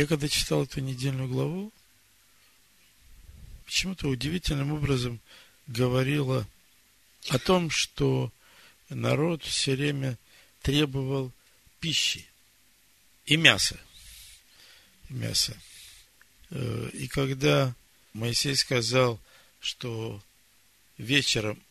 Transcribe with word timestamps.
Я 0.00 0.06
когда 0.06 0.28
читал 0.28 0.62
эту 0.62 0.80
недельную 0.80 1.28
главу, 1.28 1.70
почему-то 3.66 4.08
удивительным 4.08 4.72
образом 4.72 5.20
говорила 5.66 6.48
о 7.28 7.38
том, 7.38 7.68
что 7.68 8.32
народ 8.88 9.44
все 9.44 9.76
время 9.76 10.16
требовал 10.62 11.30
пищи 11.80 12.26
и 13.26 13.36
мяса. 13.36 13.78
И 15.10 15.12
мяса. 15.12 15.54
Э, 16.48 16.88
и 16.94 17.06
когда 17.06 17.74
Моисей 18.14 18.56
сказал, 18.56 19.20
что 19.60 20.22
вечером 20.96 21.62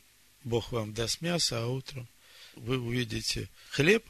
Бог 0.43 0.71
вам 0.71 0.93
даст 0.93 1.21
мясо, 1.21 1.63
а 1.63 1.65
утром 1.65 2.07
вы 2.53 2.77
увидите 2.77 3.49
хлеб, 3.71 4.05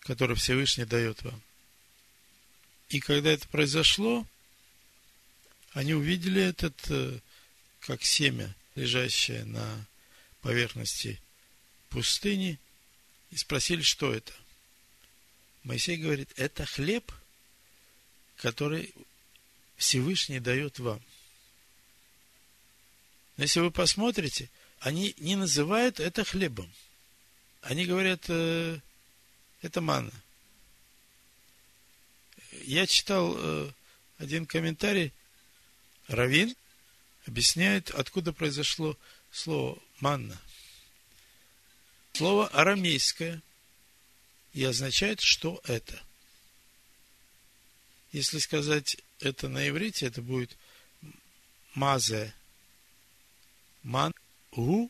который 0.00 0.34
Всевышний 0.34 0.86
дает 0.86 1.22
вам. 1.22 1.40
И 2.92 3.00
когда 3.00 3.30
это 3.30 3.48
произошло, 3.48 4.26
они 5.72 5.94
увидели 5.94 6.42
этот, 6.42 6.78
э, 6.90 7.20
как 7.80 8.04
семя, 8.04 8.54
лежащее 8.74 9.44
на 9.44 9.86
поверхности 10.42 11.18
пустыни, 11.88 12.58
и 13.30 13.36
спросили, 13.38 13.80
что 13.80 14.12
это. 14.12 14.34
Моисей 15.62 15.96
говорит, 15.96 16.30
это 16.36 16.66
хлеб, 16.66 17.10
который 18.36 18.92
Всевышний 19.78 20.38
дает 20.38 20.78
вам. 20.78 21.00
Но 23.38 23.44
если 23.44 23.60
вы 23.60 23.70
посмотрите, 23.70 24.50
они 24.80 25.14
не 25.16 25.36
называют 25.36 25.98
это 25.98 26.24
хлебом. 26.24 26.70
Они 27.62 27.86
говорят, 27.86 28.24
э, 28.28 28.80
это 29.62 29.80
манна. 29.80 30.12
Я 32.64 32.86
читал 32.86 33.34
э, 33.36 33.70
один 34.18 34.46
комментарий, 34.46 35.12
Равин 36.08 36.54
объясняет, 37.26 37.90
откуда 37.90 38.32
произошло 38.32 38.96
слово 39.30 39.80
манна. 40.00 40.38
Слово 42.12 42.48
арамейское 42.48 43.42
и 44.52 44.64
означает, 44.64 45.20
что 45.20 45.60
это. 45.64 46.00
Если 48.12 48.38
сказать 48.38 48.98
это 49.20 49.48
на 49.48 49.68
иврите, 49.68 50.06
это 50.06 50.20
будет 50.20 50.56
мазе. 51.74 52.34
Ман 53.82 54.12
у 54.52 54.88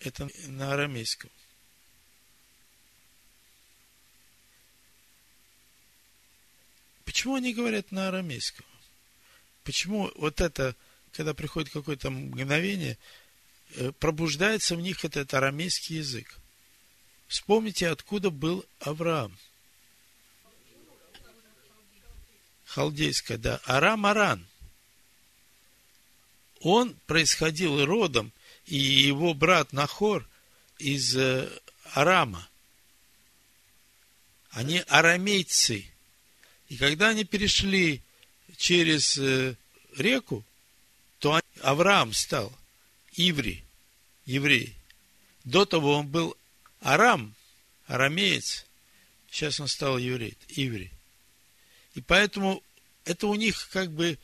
это 0.00 0.28
на 0.46 0.72
арамейском. 0.72 1.30
Почему 7.22 7.36
они 7.36 7.54
говорят 7.54 7.92
на 7.92 8.08
арамейском? 8.08 8.66
Почему 9.62 10.10
вот 10.16 10.40
это, 10.40 10.74
когда 11.12 11.34
приходит 11.34 11.72
какое-то 11.72 12.10
мгновение, 12.10 12.98
э, 13.76 13.92
пробуждается 13.92 14.74
в 14.74 14.80
них 14.80 15.04
этот 15.04 15.32
арамейский 15.32 15.98
язык? 15.98 16.36
Вспомните, 17.28 17.90
откуда 17.90 18.30
был 18.30 18.66
Авраам. 18.80 19.38
Халдейская, 22.64 23.38
да. 23.38 23.60
Арам 23.66 24.04
Аран. 24.04 24.44
Он 26.58 26.92
происходил 27.06 27.84
родом, 27.84 28.32
и 28.66 28.76
его 28.76 29.32
брат 29.32 29.72
Нахор 29.72 30.28
из 30.80 31.16
э, 31.16 31.48
Арама. 31.92 32.48
Они 34.50 34.80
арамейцы. 34.88 35.91
И 36.72 36.76
когда 36.78 37.10
они 37.10 37.24
перешли 37.24 38.00
через 38.56 39.18
э, 39.18 39.56
реку, 39.98 40.42
то 41.18 41.38
Авраам 41.60 42.14
стал 42.14 42.50
Иври, 43.14 43.62
еврей. 44.24 44.74
До 45.44 45.66
того 45.66 45.98
он 45.98 46.06
был 46.06 46.34
Арам, 46.80 47.34
арамеец. 47.88 48.64
Сейчас 49.30 49.60
он 49.60 49.68
стал 49.68 49.98
еврей, 49.98 50.34
Иври. 50.48 50.90
И 51.94 52.00
поэтому 52.00 52.62
это 53.04 53.26
у 53.26 53.34
них 53.34 53.68
как 53.70 53.90
бы 53.90 54.18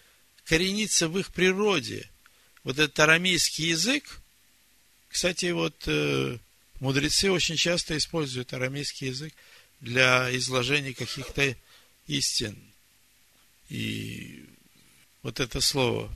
коренится 0.47 1.07
в 1.09 1.19
их 1.19 1.35
природе. 1.35 2.09
Вот 2.65 2.79
этот 2.79 2.99
арамейский 2.99 3.69
язык, 3.69 4.23
кстати, 5.11 5.51
вот 5.51 5.83
э, 5.85 6.39
мудрецы 6.81 7.31
очень 7.31 7.57
часто 7.57 7.95
используют 7.95 8.55
арамейский 8.55 9.09
язык 9.09 9.35
для 9.81 10.35
изложения 10.35 10.95
каких-то 10.95 11.55
истин. 12.09 12.59
И 13.69 14.45
вот 15.23 15.41
это 15.41 15.61
слово 15.61 16.11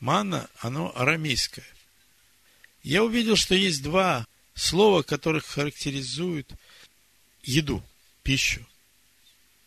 манна, 0.00 0.48
оно 0.58 0.92
арамейское. 0.96 1.66
Я 2.82 3.04
увидел, 3.04 3.36
что 3.36 3.54
есть 3.54 3.82
два 3.82 4.26
слова, 4.54 5.02
которых 5.02 5.44
характеризуют 5.46 6.52
еду, 7.42 7.82
пищу. 8.22 8.66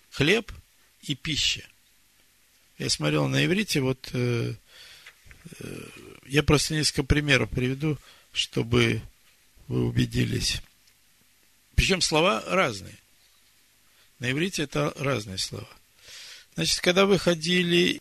Хлеб 0.10 0.52
и 1.02 1.16
пища. 1.16 1.64
Я 2.78 2.90
смотрел 2.90 3.28
на 3.28 3.46
иврите, 3.46 3.80
вот 3.80 4.10
э, 4.14 4.56
э, 5.60 5.90
я 6.26 6.44
просто 6.44 6.74
несколько 6.74 7.04
примеров 7.04 7.50
приведу, 7.50 7.98
чтобы 8.34 9.02
вы 9.68 9.86
убедились. 9.86 10.62
Причем 11.76 12.02
слова 12.02 12.44
разные. 12.48 13.00
На 14.22 14.30
иврите 14.30 14.62
это 14.62 14.94
разные 14.98 15.40
слова. 15.40 15.68
Значит, 16.54 16.80
когда 16.82 17.08
выходили 17.08 18.00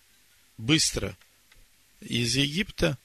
быстро 0.59 1.17
из 2.03 2.37
Египта, 2.37 2.99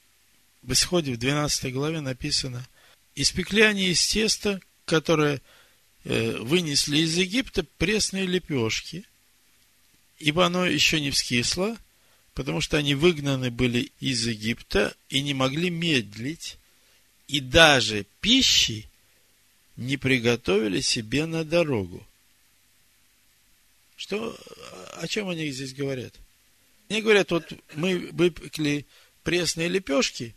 в 0.60 0.72
исходе 0.74 1.14
в 1.14 1.18
12 1.18 1.72
главе 1.72 2.02
написано, 2.02 2.68
испекли 3.14 3.62
они 3.62 3.88
из 3.88 4.06
теста, 4.06 4.60
которое 4.84 5.40
э, 6.04 6.36
вынесли 6.40 6.98
из 6.98 7.16
Египта, 7.16 7.64
пресные 7.78 8.26
лепешки, 8.26 9.06
ибо 10.18 10.44
оно 10.44 10.66
еще 10.66 11.00
не 11.00 11.10
вскисло, 11.10 11.74
потому 12.34 12.60
что 12.60 12.76
они 12.76 12.94
выгнаны 12.94 13.50
были 13.50 13.92
из 13.98 14.26
Египта 14.26 14.94
и 15.08 15.22
не 15.22 15.32
могли 15.32 15.70
медлить, 15.70 16.58
и 17.28 17.40
даже 17.40 18.04
пищи 18.20 18.90
не 19.76 19.96
приготовили 19.96 20.82
себе 20.82 21.24
на 21.24 21.44
дорогу. 21.44 22.05
Что, 23.96 24.38
о 24.92 25.08
чем 25.08 25.28
они 25.28 25.50
здесь 25.50 25.74
говорят? 25.74 26.14
Они 26.88 27.02
говорят, 27.02 27.30
вот 27.30 27.52
мы 27.74 28.10
выпекли 28.12 28.86
пресные 29.24 29.68
лепешки, 29.68 30.34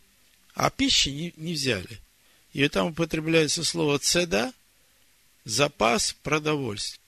а 0.56 0.70
пищи 0.70 1.10
не, 1.10 1.34
не 1.36 1.54
взяли. 1.54 2.00
И 2.54 2.68
там 2.70 2.88
употребляется 2.88 3.64
слово 3.64 4.00
цеда, 4.00 4.54
запас 5.44 6.14
продовольствия. 6.24 7.00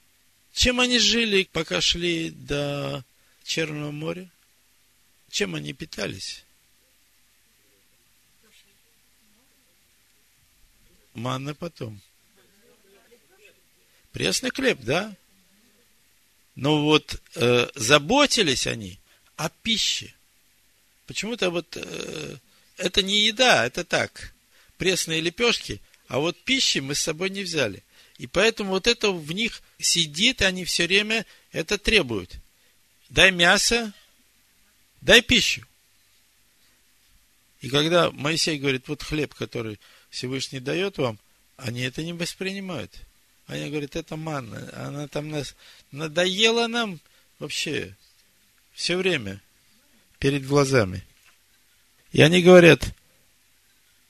Чем 0.54 0.80
они 0.80 1.00
жили, 1.00 1.48
пока 1.52 1.80
шли 1.82 2.30
до 2.30 3.04
Черного 3.44 3.92
моря? 3.92 4.30
Чем 5.30 5.56
они 5.56 5.74
питались? 5.74 6.44
Манна 11.14 11.56
потом. 11.56 12.02
Пресный 14.12 14.52
хлеб, 14.52 14.80
да? 14.82 15.16
Но 16.62 16.84
вот 16.84 17.20
э, 17.34 17.70
заботились 17.74 18.68
они 18.68 19.00
о 19.36 19.50
пище. 19.50 20.14
Почему-то 21.08 21.50
вот 21.50 21.76
э, 21.76 22.38
это 22.78 23.02
не 23.02 23.26
еда, 23.26 23.66
это 23.66 23.84
так. 23.84 24.36
Пресные 24.78 25.22
лепешки, 25.22 25.82
а 26.08 26.20
вот 26.20 26.40
пищи 26.44 26.78
мы 26.78 26.94
с 26.94 27.02
собой 27.02 27.32
не 27.32 27.42
взяли. 27.42 27.82
И 28.20 28.28
поэтому 28.28 28.70
вот 28.70 28.86
это 28.86 29.12
в 29.12 29.32
них 29.32 29.60
сидит, 29.80 30.42
и 30.42 30.46
они 30.46 30.64
все 30.64 30.86
время 30.86 31.26
это 31.52 31.80
требуют. 31.80 32.36
Дай 33.10 33.32
мясо, 33.32 33.92
дай 35.02 35.24
пищу. 35.24 35.66
И 37.62 37.70
когда 37.70 38.12
Моисей 38.12 38.60
говорит, 38.60 38.88
вот 38.88 39.02
хлеб, 39.02 39.34
который 39.34 39.80
Всевышний 40.12 40.60
дает 40.60 41.00
вам, 41.00 41.18
они 41.58 41.82
это 41.82 42.04
не 42.04 42.14
воспринимают. 42.14 42.92
Они 43.52 43.70
говорят, 43.70 43.98
это 43.98 44.16
манна. 44.16 44.70
Она 44.74 45.10
там 45.10 45.30
нас 45.30 45.58
надоела 45.92 46.68
нам 46.68 47.02
вообще 47.38 47.98
все 48.72 48.96
время 48.96 49.42
перед 50.20 50.48
глазами. 50.48 51.04
И 52.14 52.22
они 52.22 52.42
говорят, 52.42 52.96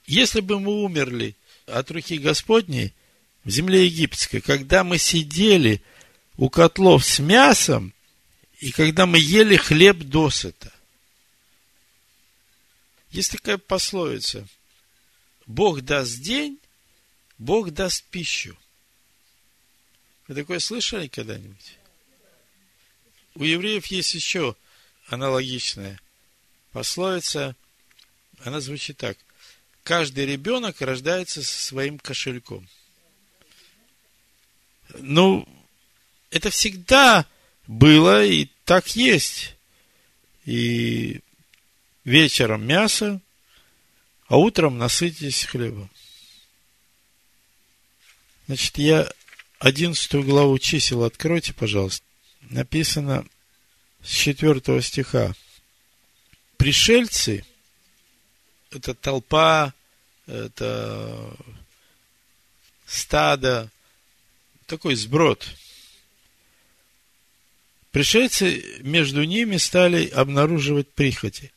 если 0.05 0.41
бы 0.41 0.59
мы 0.59 0.83
умерли 0.83 1.35
от 1.65 1.89
руки 1.89 2.19
Господней 2.19 2.93
в 3.43 3.49
земле 3.49 3.87
египетской, 3.87 4.41
когда 4.41 4.83
мы 4.83 4.99
сидели 4.99 5.81
у 6.37 6.47
котлов 6.47 7.03
с 7.03 7.17
мясом, 7.17 7.95
и 8.59 8.71
когда 8.71 9.07
мы 9.07 9.17
ели 9.17 9.57
хлеб 9.57 9.97
досыта. 10.03 10.71
Есть 13.09 13.31
такая 13.31 13.57
пословица. 13.57 14.47
Бог 15.47 15.81
даст 15.81 16.19
день, 16.19 16.59
Бог 17.39 17.71
даст 17.71 18.03
пищу. 18.03 18.55
Вы 20.31 20.35
такое 20.35 20.59
слышали 20.59 21.09
когда-нибудь? 21.09 21.77
у 23.35 23.43
евреев 23.43 23.85
есть 23.87 24.13
еще 24.13 24.55
аналогичная 25.07 25.99
пословица. 26.71 27.53
Она 28.39 28.61
звучит 28.61 28.95
так. 28.95 29.17
Каждый 29.83 30.25
ребенок 30.25 30.79
рождается 30.79 31.43
со 31.43 31.61
своим 31.61 31.99
кошельком. 31.99 32.65
Ну, 34.99 35.45
это 36.29 36.49
всегда 36.49 37.27
было 37.67 38.23
и 38.23 38.47
так 38.63 38.95
есть. 38.95 39.55
И 40.45 41.19
вечером 42.05 42.65
мясо, 42.65 43.19
а 44.27 44.37
утром 44.37 44.77
насытитесь 44.77 45.43
хлебом. 45.43 45.89
Значит, 48.47 48.77
я 48.77 49.11
одиннадцатую 49.61 50.23
главу 50.23 50.57
чисел 50.57 51.03
откройте, 51.03 51.53
пожалуйста. 51.53 52.03
Написано 52.49 53.25
с 54.01 54.09
четвертого 54.09 54.81
стиха. 54.81 55.33
Пришельцы, 56.57 57.45
это 58.71 58.95
толпа, 58.95 59.73
это 60.25 61.35
стадо, 62.87 63.69
такой 64.65 64.95
сброд. 64.95 65.47
Пришельцы 67.91 68.63
между 68.79 69.23
ними 69.23 69.57
стали 69.57 70.07
обнаруживать 70.07 70.89
прихоти. 70.89 71.53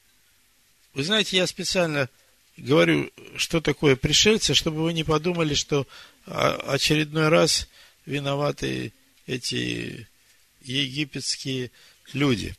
Вы 0.93 1.05
знаете, 1.05 1.39
я 1.39 1.47
специально 1.47 2.11
говорю, 2.57 3.11
что 3.37 3.61
такое 3.61 3.97
пришельцы, 3.97 4.53
чтобы 4.53 4.83
вы 4.83 4.93
не 4.93 5.05
подумали, 5.05 5.55
что 5.55 5.87
очередной 6.27 7.29
раз 7.29 7.69
виноваты 8.07 8.93
эти 9.27 10.07
египетские 10.63 11.71
люди. 12.13 12.55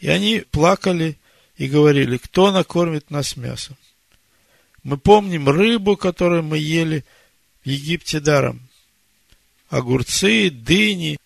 И 0.00 0.08
они 0.08 0.40
плакали 0.50 1.18
и 1.56 1.68
говорили, 1.68 2.16
кто 2.16 2.52
накормит 2.52 3.10
нас 3.10 3.36
мясом? 3.36 3.76
Мы 4.82 4.96
помним 4.96 5.48
рыбу, 5.48 5.96
которую 5.96 6.42
мы 6.42 6.58
ели 6.58 7.04
в 7.64 7.68
Египте 7.68 8.20
даром. 8.20 8.66
Огурцы, 9.68 10.50
дыни, 10.50 11.18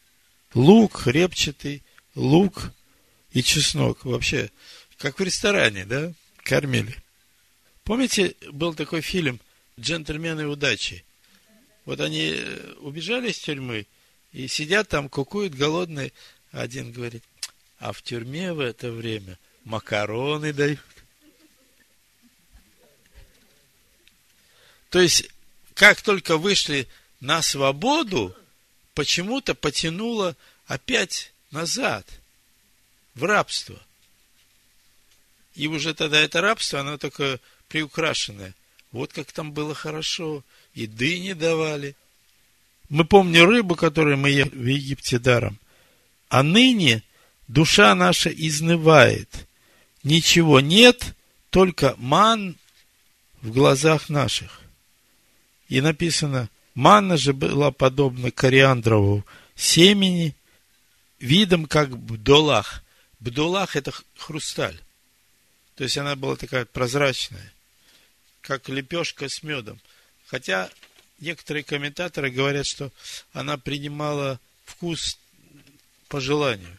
лук 0.55 1.06
репчатый, 1.06 1.82
лук 2.14 2.72
и 3.32 3.43
чеснок. 3.43 4.05
Вообще, 4.05 4.50
как 4.99 5.20
в 5.20 5.22
ресторане, 5.22 5.84
да, 5.84 6.12
кормили. 6.43 6.96
Помните, 7.84 8.34
был 8.50 8.75
такой 8.75 9.02
фильм 9.02 9.40
«Джентльмены 9.78 10.46
удачи»? 10.46 11.05
Вот 11.85 12.01
они 12.01 12.33
э, 12.35 12.73
убежали 12.81 13.31
из 13.31 13.39
тюрьмы 13.39 13.87
и 14.33 14.49
сидят 14.49 14.89
там, 14.89 15.09
кукуют 15.09 15.55
голодные. 15.55 16.13
Один 16.51 16.93
говорит, 16.93 17.23
а 17.79 17.93
в 17.93 18.03
тюрьме 18.03 18.53
в 18.53 18.61
это 18.61 18.91
время 18.91 19.39
макароны 19.65 20.53
дают. 20.53 20.81
То 24.91 25.01
есть, 25.01 25.29
как 25.75 26.01
только 26.03 26.39
вышли 26.39 26.89
на 27.21 27.43
свободу, 27.43 28.35
почему-то 28.95 29.55
потянуло 29.55 30.37
опять 30.67 31.33
назад, 31.51 32.07
в 33.15 33.25
рабство. 33.25 33.81
И 35.55 35.67
уже 35.67 35.95
тогда 35.95 36.21
это 36.21 36.41
рабство, 36.41 36.81
оно 36.81 36.99
такое 36.99 37.41
приукрашенное. 37.69 38.55
Вот 38.94 39.12
как 39.12 39.32
там 39.32 39.50
было 39.50 39.75
хорошо, 39.75 40.44
и 40.73 40.87
дыни 40.87 41.32
давали. 41.32 41.96
Мы 42.88 43.05
помним 43.05 43.49
рыбу, 43.49 43.75
которую 43.75 44.19
мы 44.19 44.31
ели 44.31 44.49
в 44.50 44.67
Египте 44.67 45.19
даром. 45.19 45.58
А 46.29 46.44
ныне 46.44 47.02
душа 47.49 47.93
наша 47.96 48.31
изнывает. 48.31 49.49
Ничего 50.05 50.61
нет, 50.61 51.17
только 51.50 51.96
ман 51.99 52.55
в 53.43 53.50
глазах 53.50 54.11
наших. 54.11 54.61
И 55.69 55.81
написано, 55.81 56.49
манна 56.76 57.17
же 57.17 57.32
была 57.32 57.73
подобна 57.73 58.31
кориандрову 58.31 59.26
семени, 59.56 60.37
видом 61.19 61.67
как 61.67 61.99
бдолах. 61.99 62.85
Бдолах– 63.19 63.75
это 63.75 63.93
хрусталь. 64.17 64.81
То 65.75 65.82
есть 65.82 65.99
она 65.99 66.14
была 66.14 66.37
такая 66.37 66.64
прозрачная, 66.64 67.54
как 68.44 68.69
лепешка 68.69 69.29
с 69.29 69.43
медом. 69.43 69.81
Хотя 70.26 70.70
некоторые 71.19 71.64
комментаторы 71.64 72.31
говорят, 72.31 72.67
что 72.67 72.93
она 73.32 73.56
принимала 73.56 74.38
вкус 74.64 75.19
по 76.08 76.20
желанию. 76.20 76.79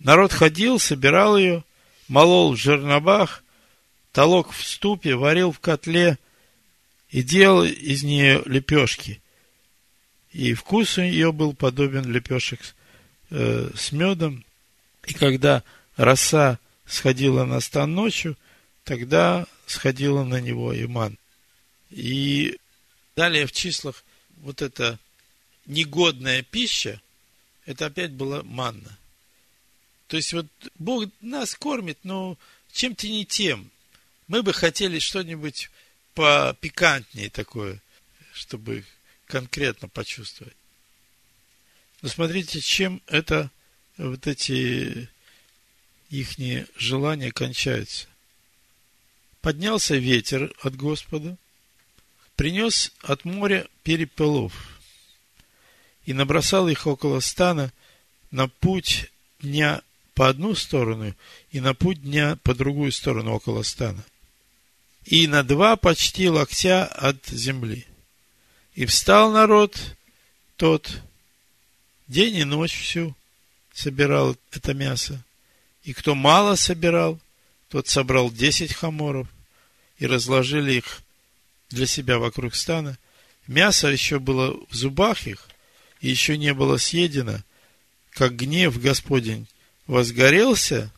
Народ 0.00 0.32
ходил, 0.32 0.78
собирал 0.78 1.38
ее, 1.38 1.64
молол 2.08 2.54
в 2.54 2.56
жернобах, 2.56 3.44
толок 4.12 4.52
в 4.52 4.66
ступе, 4.66 5.14
варил 5.14 5.52
в 5.52 5.60
котле 5.60 6.18
и 7.10 7.22
делал 7.22 7.64
из 7.64 8.02
нее 8.02 8.42
лепешки. 8.46 9.22
И 10.32 10.54
вкус 10.54 10.98
у 10.98 11.02
нее 11.02 11.32
был 11.32 11.54
подобен 11.54 12.04
лепешек 12.04 12.60
э, 13.30 13.70
с 13.74 13.92
медом. 13.92 14.44
И 15.06 15.14
когда 15.14 15.62
роса 15.96 16.58
сходила 16.84 17.44
на 17.44 17.60
стан 17.60 17.94
ночью, 17.94 18.36
тогда 18.86 19.46
сходила 19.66 20.22
на 20.22 20.40
него 20.40 20.72
и 20.72 20.86
ман. 20.86 21.18
И 21.90 22.58
далее 23.16 23.46
в 23.46 23.52
числах 23.52 24.04
вот 24.36 24.62
эта 24.62 24.98
негодная 25.66 26.42
пища, 26.42 27.02
это 27.66 27.86
опять 27.86 28.12
была 28.12 28.44
манна. 28.44 28.96
То 30.06 30.16
есть 30.16 30.32
вот 30.32 30.46
Бог 30.78 31.10
нас 31.20 31.56
кормит, 31.56 31.98
но 32.04 32.38
чем-то 32.72 33.08
не 33.08 33.26
тем. 33.26 33.70
Мы 34.28 34.44
бы 34.44 34.52
хотели 34.52 35.00
что-нибудь 35.00 35.68
попикантнее 36.14 37.28
такое, 37.28 37.82
чтобы 38.32 38.84
конкретно 39.26 39.88
почувствовать. 39.88 40.56
Но 42.02 42.08
смотрите, 42.08 42.60
чем 42.60 43.02
это 43.08 43.50
вот 43.96 44.28
эти 44.28 45.08
их 46.08 46.36
желания 46.78 47.32
кончаются. 47.32 48.06
Поднялся 49.46 49.94
ветер 49.94 50.52
от 50.60 50.74
Господа, 50.74 51.36
принес 52.34 52.90
от 53.02 53.24
моря 53.24 53.68
перепелов 53.84 54.80
и 56.04 56.12
набросал 56.12 56.66
их 56.66 56.88
около 56.88 57.20
стана 57.20 57.72
на 58.32 58.48
путь 58.48 59.12
дня 59.38 59.82
по 60.14 60.28
одну 60.28 60.56
сторону 60.56 61.14
и 61.52 61.60
на 61.60 61.74
путь 61.74 62.02
дня 62.02 62.36
по 62.42 62.56
другую 62.56 62.90
сторону 62.90 63.34
около 63.34 63.62
стана. 63.62 64.04
И 65.04 65.28
на 65.28 65.44
два 65.44 65.76
почти 65.76 66.28
локтя 66.28 66.84
от 66.84 67.24
земли. 67.26 67.86
И 68.74 68.84
встал 68.84 69.30
народ 69.30 69.78
тот 70.56 70.90
день 72.08 72.34
и 72.34 72.42
ночь 72.42 72.76
всю 72.76 73.14
собирал 73.72 74.36
это 74.50 74.74
мясо. 74.74 75.22
И 75.84 75.92
кто 75.92 76.16
мало 76.16 76.56
собирал, 76.56 77.20
тот 77.68 77.86
собрал 77.86 78.32
десять 78.32 78.72
хаморов 78.72 79.28
и 79.98 80.06
разложили 80.06 80.74
их 80.74 81.02
для 81.70 81.86
себя 81.86 82.18
вокруг 82.18 82.54
стана. 82.54 82.98
Мясо 83.46 83.88
еще 83.88 84.18
было 84.18 84.58
в 84.68 84.74
зубах 84.74 85.26
их, 85.26 85.48
и 86.00 86.08
еще 86.08 86.36
не 86.36 86.52
было 86.52 86.76
съедено, 86.76 87.42
как 88.10 88.36
гнев 88.36 88.80
Господень 88.80 89.46
возгорелся 89.86 90.90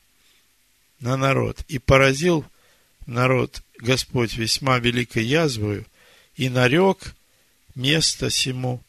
на 1.00 1.17
народ 1.17 1.64
и 1.69 1.78
поразил 1.78 2.45
народ 3.07 3.62
Господь 3.78 4.35
весьма 4.35 4.78
великой 4.78 5.25
язвою, 5.25 5.87
и 6.37 6.49
нарек 6.49 7.14
место 7.75 8.31
сему 8.31 8.83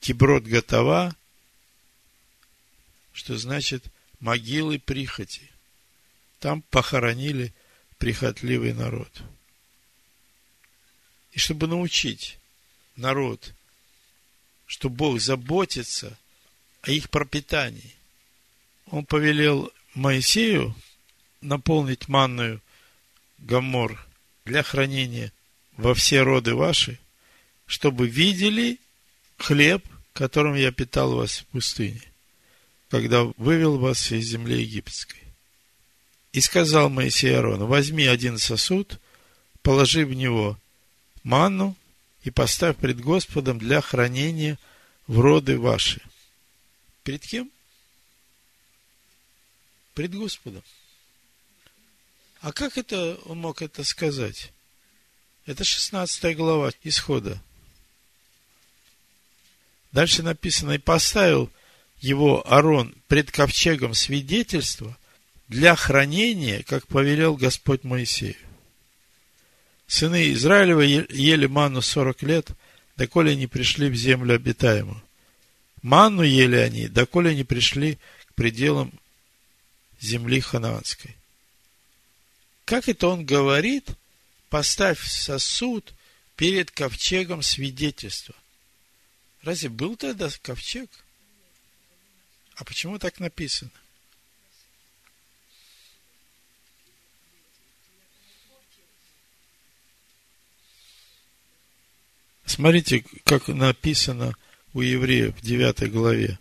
Киброд 0.00 0.44
готова, 0.44 1.16
что 3.12 3.38
значит 3.38 3.84
могилы 4.20 4.78
прихоти. 4.78 5.50
Там 6.40 6.62
похоронили 6.62 7.54
прихотливый 7.98 8.74
народ. 8.74 9.08
И 11.34 11.38
чтобы 11.40 11.66
научить 11.66 12.38
народ, 12.96 13.52
что 14.66 14.88
Бог 14.88 15.20
заботится 15.20 16.16
о 16.82 16.90
их 16.90 17.10
пропитании, 17.10 17.94
он 18.86 19.04
повелел 19.04 19.70
Моисею 19.94 20.74
наполнить 21.40 22.08
манную 22.08 22.62
гамор 23.38 24.06
для 24.44 24.62
хранения 24.62 25.32
во 25.76 25.94
все 25.94 26.22
роды 26.22 26.54
ваши, 26.54 27.00
чтобы 27.66 28.06
видели 28.06 28.78
хлеб, 29.36 29.84
которым 30.12 30.54
я 30.54 30.70
питал 30.70 31.16
вас 31.16 31.38
в 31.38 31.46
пустыне, 31.46 32.02
когда 32.90 33.24
вывел 33.36 33.78
вас 33.78 34.12
из 34.12 34.26
земли 34.26 34.62
египетской. 34.62 35.22
И 36.32 36.40
сказал 36.40 36.90
Моисей 36.90 37.34
Аарону, 37.34 37.66
возьми 37.66 38.06
один 38.06 38.38
сосуд, 38.38 39.00
положи 39.62 40.06
в 40.06 40.14
него 40.14 40.58
манну 41.24 41.74
и 42.22 42.30
поставь 42.30 42.76
пред 42.76 43.00
Господом 43.00 43.58
для 43.58 43.80
хранения 43.80 44.58
в 45.08 45.18
роды 45.18 45.58
ваши. 45.58 46.00
Перед 47.02 47.22
кем? 47.22 47.50
пред 49.94 50.14
Господом. 50.14 50.62
А 52.40 52.52
как 52.52 52.76
это 52.76 53.16
он 53.24 53.38
мог 53.38 53.62
это 53.62 53.84
сказать? 53.84 54.52
Это 55.46 55.64
16 55.64 56.36
глава 56.36 56.72
исхода. 56.82 57.40
Дальше 59.92 60.22
написано, 60.22 60.72
и 60.72 60.78
поставил 60.78 61.50
его 62.00 62.46
Арон 62.50 62.94
пред 63.06 63.30
ковчегом 63.30 63.94
свидетельства 63.94 64.98
для 65.48 65.76
хранения, 65.76 66.62
как 66.64 66.86
повелел 66.86 67.36
Господь 67.36 67.84
Моисею. 67.84 68.36
Сыны 69.94 70.32
Израилева 70.32 70.80
ели 70.80 71.46
ману 71.46 71.80
сорок 71.80 72.24
лет, 72.24 72.50
доколе 72.96 73.36
не 73.36 73.46
пришли 73.46 73.88
в 73.88 73.94
землю 73.94 74.34
обитаемую. 74.34 75.00
Манну 75.82 76.22
ели 76.22 76.56
они, 76.56 76.88
доколе 76.88 77.32
не 77.32 77.44
пришли 77.44 78.00
к 78.26 78.34
пределам 78.34 78.92
земли 80.00 80.40
ханаанской. 80.40 81.14
Как 82.64 82.88
это 82.88 83.06
он 83.06 83.24
говорит? 83.24 83.88
Поставь 84.48 85.00
сосуд 85.00 85.94
перед 86.34 86.72
ковчегом 86.72 87.42
свидетельства. 87.42 88.34
Разве 89.42 89.68
был 89.68 89.94
тогда 89.94 90.28
ковчег? 90.42 90.90
А 92.56 92.64
почему 92.64 92.98
так 92.98 93.20
написано? 93.20 93.70
Смотрите, 102.46 103.04
как 103.24 103.48
написано 103.48 104.34
у 104.72 104.80
евреев 104.80 105.36
в 105.36 105.40
9 105.40 105.90
главе. 105.90 106.38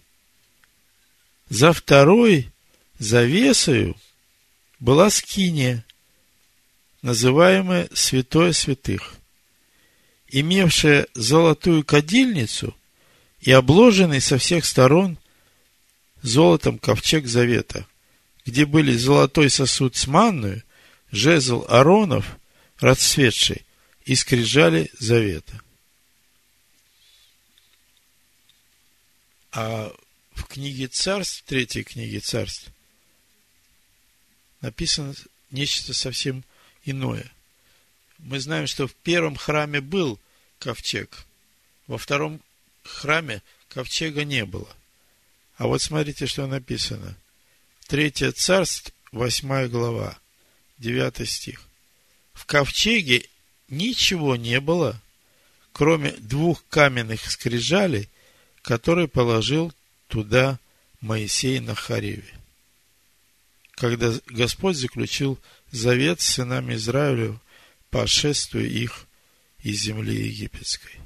За 1.49 1.71
второй 1.71 2.51
завесою 2.99 3.95
была 4.79 5.09
скиния, 5.09 5.85
называемая 7.01 7.89
Святое 7.93 8.53
Святых, 8.53 9.15
имевшая 10.27 11.07
золотую 11.13 11.83
кадильницу 11.83 12.75
и 13.39 13.51
обложенный 13.51 14.19
со 14.19 14.37
всех 14.37 14.65
сторон 14.65 15.17
золотом 16.21 16.79
ковчег 16.79 17.27
завета, 17.27 17.85
где 18.45 18.65
были 18.65 18.95
золотой 18.95 19.49
сосуд 19.49 19.95
с 19.95 20.07
манную, 20.07 20.63
жезл 21.11 21.65
Аронов, 21.69 22.37
расцветший, 22.79 23.65
и 24.05 24.15
скрижали 24.15 24.89
завета. 24.99 25.61
А 29.53 29.95
в 30.33 30.45
книге 30.45 30.87
царств, 30.87 31.43
третьей 31.45 31.83
книге 31.83 32.19
царств, 32.19 32.71
написано 34.61 35.13
нечто 35.51 35.93
совсем 35.93 36.43
иное. 36.85 37.31
Мы 38.17 38.39
знаем, 38.39 38.65
что 38.65 38.87
в 38.87 38.95
первом 38.95 39.35
храме 39.35 39.79
был 39.79 40.19
ковчег, 40.57 41.25
во 41.85 41.99
втором 41.99 42.41
храме 42.83 43.43
ковчега 43.69 44.23
не 44.23 44.43
было. 44.45 44.75
А 45.57 45.67
вот 45.67 45.83
смотрите, 45.83 46.25
что 46.25 46.47
написано. 46.47 47.15
Третье 47.85 48.31
царство, 48.31 48.91
восьмая 49.11 49.67
глава, 49.67 50.17
девятый 50.79 51.27
стих. 51.27 51.61
В 52.33 52.45
ковчеге 52.47 53.29
ничего 53.67 54.35
не 54.35 54.59
было, 54.59 54.99
кроме 55.73 56.13
двух 56.13 56.63
каменных 56.69 57.29
скрижалей, 57.29 58.09
которые 58.63 59.07
положил 59.07 59.71
туда 60.07 60.59
Моисей 61.01 61.59
на 61.59 61.75
Хариве 61.75 62.33
когда 63.75 64.13
Господь 64.27 64.77
заключил 64.77 65.39
завет 65.71 66.21
с 66.21 66.35
сынами 66.35 66.75
Израиля 66.75 67.39
по 67.89 68.07
шествию 68.07 68.69
их 68.69 69.07
из 69.59 69.81
земли 69.81 70.27
египетской. 70.27 70.99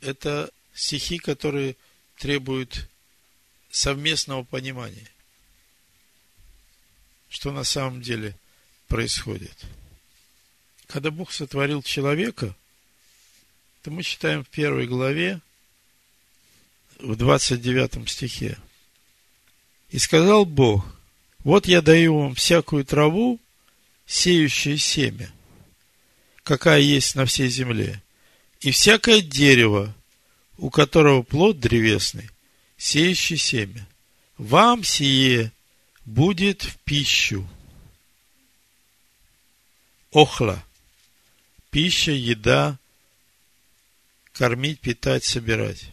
Это 0.00 0.50
стихи, 0.74 1.18
которые 1.18 1.76
требуют 2.16 2.88
совместного 3.70 4.42
понимания, 4.42 5.10
что 7.28 7.52
на 7.52 7.64
самом 7.64 8.00
деле 8.00 8.34
происходит. 8.88 9.56
Когда 10.86 11.10
Бог 11.10 11.30
сотворил 11.30 11.82
человека, 11.82 12.56
то 13.82 13.90
мы 13.90 14.02
читаем 14.02 14.44
в 14.44 14.48
первой 14.48 14.86
главе, 14.86 15.40
в 16.98 17.16
29 17.16 18.08
стихе– 18.08 18.58
и 19.90 19.98
сказал 19.98 20.44
Бог, 20.44 20.84
вот 21.40 21.66
я 21.66 21.82
даю 21.82 22.16
вам 22.16 22.34
всякую 22.34 22.84
траву, 22.84 23.40
сеющую 24.06 24.78
семя, 24.78 25.30
какая 26.42 26.80
есть 26.80 27.16
на 27.16 27.26
всей 27.26 27.48
земле, 27.48 28.02
и 28.60 28.70
всякое 28.70 29.20
дерево, 29.20 29.94
у 30.58 30.70
которого 30.70 31.22
плод 31.22 31.58
древесный, 31.58 32.30
сеющий 32.76 33.36
семя. 33.36 33.86
Вам 34.38 34.84
сие 34.84 35.52
будет 36.04 36.62
в 36.62 36.76
пищу. 36.78 37.46
Охла. 40.12 40.62
Пища, 41.70 42.12
еда, 42.12 42.78
кормить, 44.32 44.80
питать, 44.80 45.24
собирать. 45.24 45.90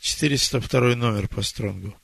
402 0.00 0.96
номер 0.96 1.28
по 1.28 1.42
стронгу. 1.42 1.96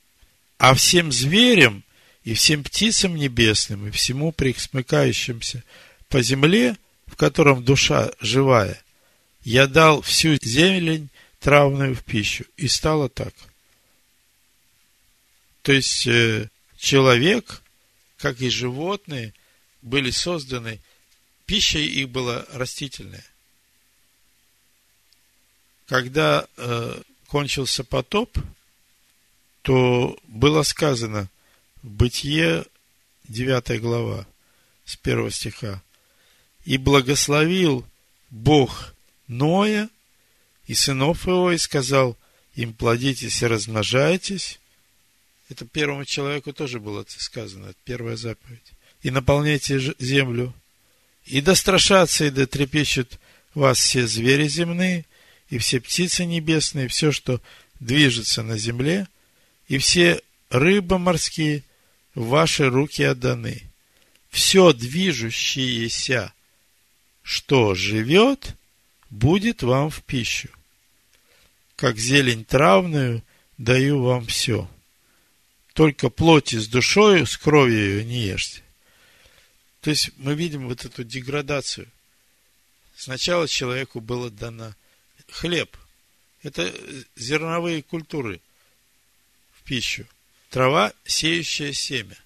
А 0.58 0.74
всем 0.74 1.12
зверям 1.12 1.84
и 2.24 2.34
всем 2.34 2.64
птицам 2.64 3.14
небесным, 3.16 3.88
и 3.88 3.90
всему 3.90 4.32
присмыкающимся 4.32 5.64
по 6.08 6.22
земле, 6.22 6.76
в 7.06 7.16
котором 7.16 7.64
душа 7.64 8.10
живая, 8.20 8.82
я 9.42 9.66
дал 9.66 10.02
всю 10.02 10.38
зелень 10.40 11.10
травную 11.40 11.94
в 11.94 12.04
пищу. 12.04 12.44
И 12.56 12.68
стало 12.68 13.08
так. 13.08 13.34
То 15.62 15.72
есть, 15.72 16.06
э, 16.06 16.48
человек, 16.78 17.62
как 18.16 18.40
и 18.40 18.48
животные, 18.48 19.34
были 19.82 20.10
созданы, 20.10 20.80
пища 21.46 21.78
их 21.78 22.08
была 22.08 22.46
растительная. 22.52 23.24
Когда 25.90 26.46
э, 26.56 27.02
кончился 27.26 27.82
потоп, 27.82 28.38
то 29.62 30.16
было 30.28 30.62
сказано 30.62 31.28
в 31.82 31.88
Бытие 31.88 32.64
9 33.24 33.80
глава 33.80 34.24
с 34.84 34.96
1 35.02 35.32
стиха. 35.32 35.82
«И 36.64 36.78
благословил 36.78 37.84
Бог 38.30 38.94
Ноя 39.26 39.90
и 40.68 40.74
сынов 40.74 41.26
его, 41.26 41.50
и 41.50 41.58
сказал 41.58 42.16
им, 42.54 42.72
плодитесь 42.72 43.42
и 43.42 43.48
размножайтесь». 43.48 44.60
Это 45.48 45.64
первому 45.64 46.04
человеку 46.04 46.52
тоже 46.52 46.78
было 46.78 47.04
сказано, 47.08 47.66
это 47.66 47.78
первая 47.82 48.16
заповедь. 48.16 48.72
«И 49.02 49.10
наполняйте 49.10 49.80
землю, 49.98 50.54
и 51.24 51.40
да 51.40 51.56
страшатся, 51.56 52.26
и 52.26 52.30
да 52.30 52.46
трепещут 52.46 53.18
вас 53.54 53.80
все 53.80 54.06
звери 54.06 54.46
земные, 54.46 55.04
и 55.50 55.58
все 55.58 55.80
птицы 55.80 56.24
небесные, 56.24 56.88
все, 56.88 57.12
что 57.12 57.40
движется 57.78 58.42
на 58.42 58.56
земле– 58.56 59.06
и 59.70 59.78
все 59.78 60.20
рыбы 60.48 60.98
морские 60.98 61.62
в 62.16 62.26
ваши 62.26 62.68
руки 62.68 63.04
отданы. 63.04 63.70
Все 64.28 64.72
движущееся, 64.72 66.34
что 67.22 67.76
живет, 67.76 68.56
будет 69.10 69.62
вам 69.62 69.88
в 69.88 70.02
пищу. 70.02 70.48
Как 71.76 71.98
зелень 71.98 72.44
травную 72.44 73.22
даю 73.58 74.02
вам 74.02 74.26
все. 74.26 74.68
Только 75.72 76.10
плоти 76.10 76.56
с 76.56 76.66
душою, 76.66 77.24
с 77.24 77.36
кровью 77.36 78.04
не 78.04 78.22
ешьте. 78.22 78.64
То 79.82 79.90
есть 79.90 80.10
мы 80.16 80.34
видим 80.34 80.66
вот 80.66 80.84
эту 80.84 81.04
деградацию. 81.04 81.86
Сначала 82.96 83.46
человеку 83.46 84.00
было 84.00 84.30
дано 84.30 84.74
хлеб. 85.30 85.76
Это 86.42 86.72
зерновые 87.16 87.82
культуры– 87.82 88.40
пищу. 89.70 90.04
Трава, 90.48 90.92
сеющая 91.04 91.72
семя. 91.72 92.16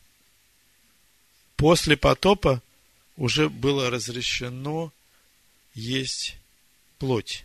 После 1.57 1.95
потопа 1.95 2.63
уже 3.19 3.51
было 3.51 3.91
разрешено 3.91 4.91
есть 5.75 6.37
плоть, 6.99 7.45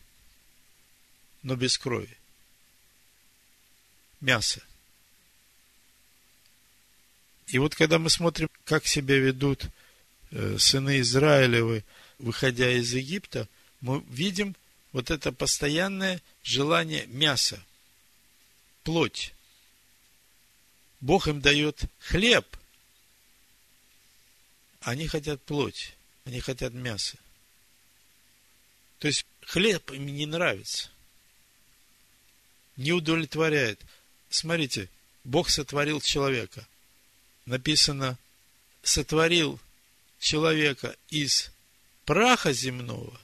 но 1.44 1.58
без 1.58 1.78
крови. 1.78 2.18
Мясо. 4.22 4.63
И 7.48 7.58
вот 7.58 7.75
когда 7.75 8.00
мы 8.00 8.10
смотрим, 8.10 8.50
как 8.63 8.88
себя 8.88 9.18
ведут 9.18 9.66
э, 10.32 10.58
сыны 10.58 11.01
Израилевы, 11.01 11.84
выходя 12.20 12.72
из 12.72 12.94
Египта, 12.94 13.50
мы 13.82 14.01
видим 14.08 14.56
вот 14.91 15.12
это 15.12 15.31
постоянное 15.31 16.22
желание 16.43 17.05
мяса, 17.08 17.63
плоть. 18.84 19.34
Бог 21.00 21.27
им 21.27 21.41
дает 21.41 21.84
хлеб, 22.00 22.46
они 24.81 25.08
хотят 25.08 25.41
плоть, 25.43 25.93
они 26.25 26.39
хотят 26.39 26.74
мясо. 26.74 27.17
То 29.00 29.08
есть 29.08 29.25
хлеб 29.41 29.91
им 29.91 30.05
не 30.08 30.25
нравится, 30.25 30.89
не 32.75 32.91
удовлетворяет. 32.91 33.79
Смотрите, 34.29 34.89
Бог 35.24 35.50
сотворил 35.50 36.01
человека. 36.01 36.67
Написано, 37.46 38.17
сотворил 38.84 39.60
человека 40.19 40.96
из 41.10 41.51
праха 42.05 42.53
земного. 42.53 43.19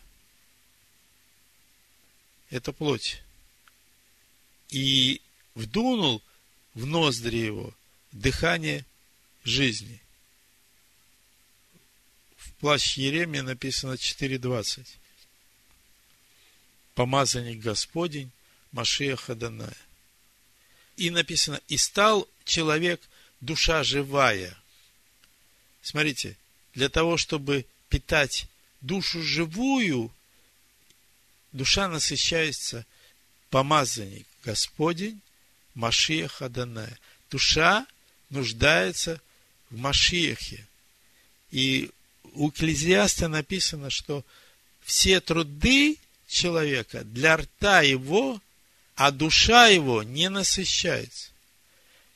Это 2.56 2.72
плоть. 2.72 3.22
И 4.70 5.20
вдунул 5.56 6.24
в 6.74 6.86
ноздри 6.86 7.36
его 7.36 7.74
дыхание 8.14 8.86
жизни. 9.44 10.00
В 12.38 12.54
плащ 12.54 12.96
Еремия 12.96 13.44
написано 13.44 13.96
4.20. 13.96 14.88
Помазанник 16.94 17.60
Господень, 17.60 18.32
Машия 18.72 19.18
Хаданая. 19.18 19.76
И 20.96 21.10
написано, 21.10 21.60
и 21.68 21.76
стал 21.76 22.26
человек 22.46 23.02
душа 23.42 23.84
живая. 23.84 24.58
Смотрите, 25.82 26.38
для 26.74 26.88
того, 26.88 27.18
чтобы 27.18 27.66
питать 27.90 28.48
душу 28.80 29.22
живую, 29.22 30.10
душа 31.56 31.88
насыщается 31.88 32.86
помазанник 33.50 34.28
Господень, 34.44 35.22
Машия 35.74 36.28
Хаданая. 36.28 37.00
Душа 37.32 37.88
нуждается 38.30 39.22
в 39.70 39.78
Машиехе. 39.78 40.66
И 41.52 41.92
у 42.34 42.50
Экклезиаста 42.50 43.28
написано, 43.28 43.90
что 43.90 44.26
все 44.84 45.22
труды 45.22 45.98
человека 46.28 47.04
для 47.04 47.38
рта 47.38 47.82
его, 47.82 48.42
а 48.96 49.12
душа 49.12 49.68
его 49.68 50.04
не 50.04 50.30
насыщается. 50.30 51.32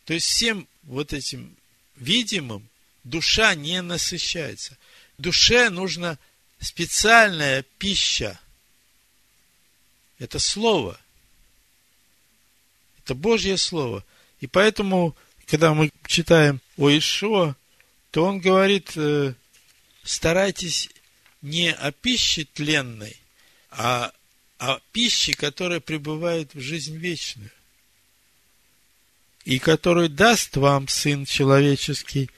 То 0.05 0.13
есть 0.13 0.27
всем 0.27 0.67
вот 0.83 1.13
этим 1.13 1.55
видимым 1.95 2.67
душа 3.03 3.55
не 3.55 3.81
насыщается. 3.81 4.77
Душе 5.17 5.69
нужна 5.69 6.17
специальная 6.59 7.63
пища. 7.77 8.39
Это 10.19 10.37
слово. 10.37 10.99
Это 12.99 13.15
Божье 13.15 13.57
слово. 13.57 14.05
И 14.41 14.47
поэтому, 14.47 15.15
когда 15.47 15.73
мы 15.73 15.89
читаем 16.05 16.61
о 16.77 16.89
Ишуа, 16.89 17.55
то 18.11 18.25
он 18.25 18.39
говорит, 18.39 18.91
э, 18.95 19.33
старайтесь 20.03 20.89
не 21.41 21.71
о 21.71 21.91
пище 21.91 22.45
тленной, 22.53 23.15
а 23.71 24.11
о 24.57 24.79
пище, 24.91 25.33
которая 25.33 25.79
пребывает 25.79 26.53
в 26.53 26.59
жизнь 26.59 26.97
вечную 26.97 27.49
и 29.45 29.57
который 29.57 30.09
даст 30.09 30.57
вам 30.57 30.87
Сын 30.87 31.25
Человеческий, 31.25 32.29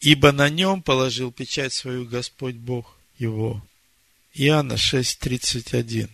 ибо 0.00 0.32
на 0.32 0.48
нем 0.48 0.82
положил 0.82 1.32
печать 1.32 1.72
свою 1.72 2.06
Господь 2.06 2.56
Бог 2.56 2.98
его. 3.18 3.64
Иоанна 4.34 4.74
6.31 4.74 6.10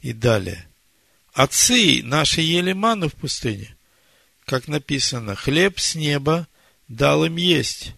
и 0.00 0.12
далее. 0.12 0.66
Отцы 1.32 2.02
наши 2.02 2.40
ели 2.40 2.72
ману 2.72 3.08
в 3.08 3.14
пустыне, 3.14 3.76
как 4.44 4.68
написано, 4.68 5.36
хлеб 5.36 5.78
с 5.78 5.94
неба 5.94 6.48
дал 6.88 7.24
им 7.24 7.36
есть. 7.36 7.92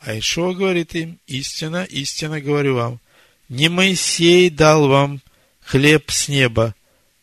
А 0.00 0.18
Ишуа 0.18 0.52
говорит 0.52 0.94
им, 0.94 1.18
истина, 1.26 1.84
истина 1.84 2.40
говорю 2.40 2.74
вам, 2.76 3.00
не 3.48 3.68
Моисей 3.68 4.50
дал 4.50 4.88
вам 4.88 5.20
хлеб 5.60 6.10
с 6.10 6.28
неба, 6.28 6.74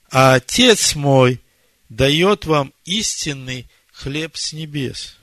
а 0.10 0.36
Отец 0.36 0.96
мой 0.96 1.41
дает 1.89 2.46
вам 2.46 2.74
истинный 2.86 3.67
хлеб 3.91 4.36
с 4.38 4.54
небес. 4.54 5.17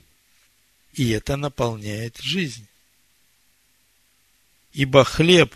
И 0.93 1.09
это 1.11 1.37
наполняет 1.37 2.17
жизнь. 2.17 2.67
Ибо 4.73 5.03
хлеб 5.03 5.55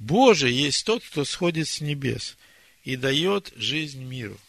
Божий 0.00 0.52
есть 0.52 0.84
тот, 0.86 1.04
кто 1.04 1.24
сходит 1.24 1.68
с 1.68 1.80
небес 1.80 2.36
и 2.84 2.96
дает 2.96 3.52
жизнь 3.54 4.02
миру. 4.02 4.40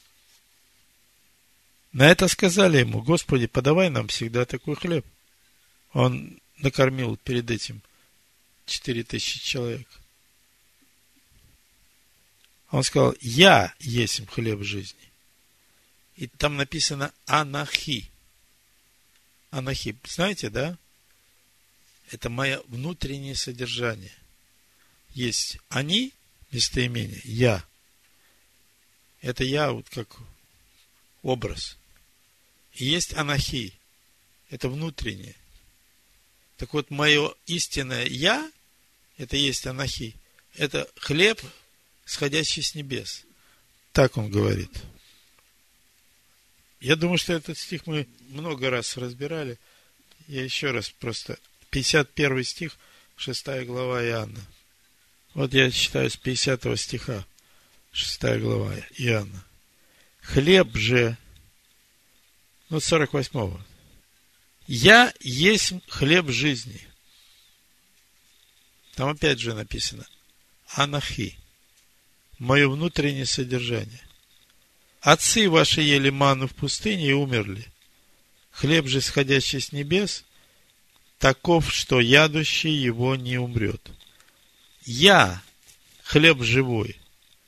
На 1.92 2.10
это 2.10 2.30
сказали 2.30 2.78
ему, 2.78 3.02
Господи, 3.02 3.48
подавай 3.48 3.90
нам 3.90 4.08
всегда 4.08 4.46
такой 4.46 4.76
хлеб. 4.78 5.06
Он 5.92 6.40
накормил 6.60 7.18
перед 7.18 7.52
этим 7.52 7.82
четыре 8.66 9.04
тысячи 9.04 9.40
человек. 9.42 9.88
Он 12.70 12.84
сказал, 12.84 13.14
я 13.20 13.76
есть 13.80 14.26
хлеб 14.30 14.64
жизни. 14.64 15.12
И 16.16 16.28
там 16.28 16.56
написано 16.56 17.12
анахи. 17.26 18.10
Анахи. 19.50 19.98
Знаете, 20.06 20.50
да? 20.50 20.78
Это 22.10 22.30
мое 22.30 22.62
внутреннее 22.68 23.36
содержание. 23.36 24.14
Есть 25.14 25.58
они, 25.70 26.14
местоимение, 26.52 27.22
я. 27.24 27.64
Это 29.22 29.44
я 29.44 29.72
вот 29.72 29.90
как 29.90 30.18
образ. 31.22 31.78
И 32.74 32.86
есть 32.86 33.14
анахи. 33.14 33.74
Это 34.50 34.70
внутреннее. 34.70 35.36
Так 36.58 36.74
вот, 36.74 36.90
мое 36.90 37.34
истинное 37.46 38.06
я, 38.06 38.52
это 39.18 39.38
есть 39.38 39.66
анахи. 39.68 40.16
Это 40.56 40.90
хлеб, 40.98 41.42
сходящий 42.06 42.62
с 42.62 42.76
небес. 42.76 43.24
Так 43.94 44.18
он 44.18 44.30
говорит. 44.30 44.72
Я 46.80 46.96
думаю, 46.96 47.18
что 47.18 47.34
этот 47.34 47.58
стих 47.58 47.86
мы 47.86 48.08
много 48.30 48.70
раз 48.70 48.98
разбирали. 48.98 49.60
Я 50.28 50.44
еще 50.44 50.72
раз 50.72 50.90
просто... 50.90 51.38
51 51.72 52.44
стих, 52.44 52.78
6 53.16 53.46
глава 53.66 54.04
Иоанна. 54.04 54.46
Вот 55.34 55.54
я 55.54 55.72
читаю 55.72 56.10
с 56.10 56.18
50 56.18 56.78
стиха, 56.78 57.26
6 57.94 58.22
глава 58.40 58.76
Иоанна. 58.98 59.46
Хлеб 60.22 60.76
же, 60.76 61.18
ну, 62.70 62.80
48 62.80 63.58
Я 64.68 65.14
есть 65.22 65.74
хлеб 65.88 66.30
жизни. 66.30 66.86
Там 68.96 69.10
опять 69.10 69.40
же 69.40 69.54
написано. 69.54 70.06
Анахи. 70.68 71.38
Мое 72.38 72.68
внутреннее 72.70 73.26
содержание. 73.26 74.02
Отцы 75.00 75.50
ваши 75.50 75.82
ели 75.82 76.10
ману 76.10 76.48
в 76.48 76.56
пустыне 76.56 77.10
и 77.10 77.14
умерли. 77.14 77.68
Хлеб 78.52 78.88
же, 78.88 79.00
сходящий 79.02 79.62
с 79.62 79.72
небес, 79.72 80.26
таков, 81.20 81.74
что 81.74 82.00
ядущий 82.00 82.74
его 82.74 83.16
не 83.16 83.38
умрет. 83.38 83.92
Я, 84.84 85.42
хлеб 86.04 86.42
живой, 86.42 87.00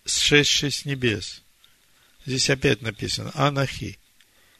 сшедший 0.05 0.71
с 0.71 0.85
небес. 0.85 1.41
Здесь 2.25 2.49
опять 2.49 2.81
написано, 2.81 3.31
анахи, 3.33 3.99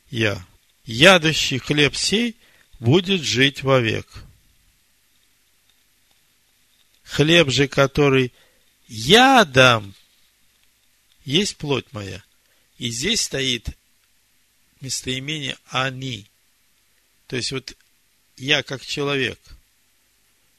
я. 0.10 0.46
Ядущий 0.86 1.60
хлеб 1.60 1.96
сей 1.96 2.36
будет 2.80 3.22
жить 3.22 3.64
вовек. 3.64 4.08
Хлеб 7.04 7.50
же, 7.50 7.68
который 7.68 8.34
я 8.88 9.46
дам, 9.46 9.94
есть 11.24 11.58
плоть 11.58 11.86
моя– 11.94 12.22
и 12.84 12.90
здесь 12.90 13.22
стоит 13.22 13.70
местоимение 14.82 15.58
«они». 15.68 16.28
То 17.28 17.38
есть 17.38 17.54
вот 17.54 17.78
я 18.36 18.62
как 18.62 18.86
человек, 18.86 19.40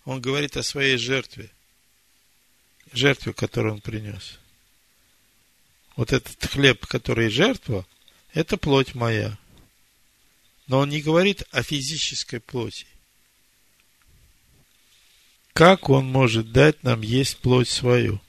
он 0.07 0.22
говорит 0.22 0.57
о 0.57 0.62
своей 0.62 0.96
жертве, 0.96 1.50
жертве, 2.96 3.33
которую 3.33 3.74
он 3.74 3.80
принес. 3.80 4.38
Вот 5.96 6.12
этот 6.12 6.44
хлеб, 6.44 6.87
который 6.87 7.28
жертва, 7.28 7.87
это 8.33 8.57
плоть 8.57 8.94
моя. 8.94 9.38
Но 10.66 10.80
он 10.80 10.88
не 10.88 11.00
говорит 11.00 11.44
о 11.50 11.62
физической 11.62 12.40
плоти. 12.40 12.87
Как 15.52 15.88
он 15.88 16.07
может 16.07 16.50
дать 16.50 16.83
нам 16.83 17.02
есть 17.02 17.38
плоть 17.38 17.68
свою? 17.68 18.20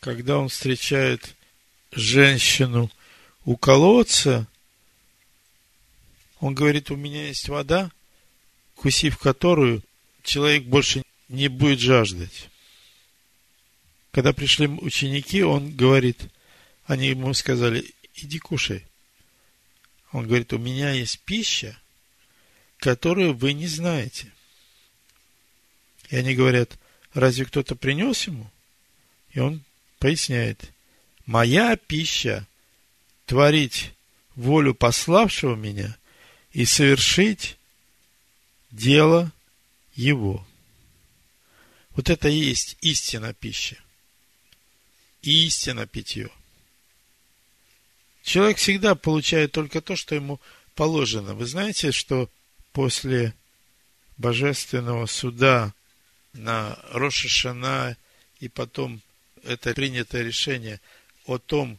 Когда 0.00 0.38
он 0.38 0.48
встречает 0.48 1.36
женщину 1.92 2.90
у 3.44 3.56
колодца, 3.56 4.48
он 6.40 6.54
говорит, 6.54 6.90
у 6.90 6.96
меня 6.96 7.26
есть 7.26 7.48
вода, 7.48 7.90
кусив 8.74 9.18
которую 9.18 9.82
человек 10.22 10.64
больше 10.64 11.02
не 11.28 11.48
будет 11.48 11.80
жаждать. 11.80 12.48
Когда 14.10 14.32
пришли 14.32 14.66
ученики, 14.66 15.42
он 15.42 15.74
говорит, 15.76 16.28
они 16.84 17.08
ему 17.08 17.32
сказали, 17.34 17.84
иди 18.14 18.38
кушай. 18.38 18.84
Он 20.12 20.26
говорит, 20.26 20.52
у 20.52 20.58
меня 20.58 20.92
есть 20.92 21.20
пища, 21.20 21.78
которую 22.78 23.34
вы 23.34 23.52
не 23.52 23.66
знаете. 23.66 24.32
И 26.08 26.16
они 26.16 26.34
говорят, 26.34 26.78
разве 27.12 27.44
кто-то 27.44 27.76
принес 27.76 28.26
ему? 28.26 28.50
И 29.32 29.40
он 29.40 29.62
поясняет, 29.98 30.72
моя 31.26 31.76
пища 31.76 32.46
творить 33.26 33.92
волю 34.34 34.74
пославшего 34.74 35.54
меня 35.54 35.96
и 36.52 36.64
совершить 36.64 37.58
дело 38.70 39.30
его. 39.94 40.46
Вот 41.90 42.08
это 42.08 42.28
и 42.28 42.36
есть 42.36 42.78
истина 42.80 43.34
пища. 43.34 43.76
И 45.22 45.46
истина 45.46 45.86
питье. 45.86 46.30
Человек 48.22 48.58
всегда 48.58 48.94
получает 48.94 49.52
только 49.52 49.80
то, 49.80 49.96
что 49.96 50.14
ему 50.14 50.40
положено. 50.74 51.34
Вы 51.34 51.46
знаете, 51.46 51.92
что 51.92 52.30
после 52.72 53.34
божественного 54.16 55.06
суда 55.06 55.72
на 56.34 56.78
Рошашана 56.92 57.96
и 58.40 58.48
потом 58.48 59.00
это 59.44 59.72
принятое 59.74 60.22
решение 60.22 60.80
о 61.26 61.38
том, 61.38 61.78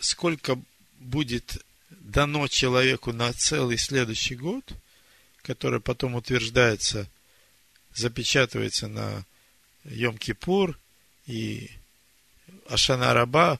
сколько 0.00 0.60
будет 0.98 1.64
дано 1.90 2.48
человеку 2.48 3.12
на 3.12 3.32
целый 3.32 3.78
следующий 3.78 4.34
год, 4.34 4.64
которое 5.42 5.80
потом 5.80 6.14
утверждается, 6.14 7.08
запечатывается 7.94 8.88
на 8.88 9.24
Йом-Кипур 9.84 10.76
и 11.26 11.70
Ашана 12.68 13.14
Раба, 13.14 13.58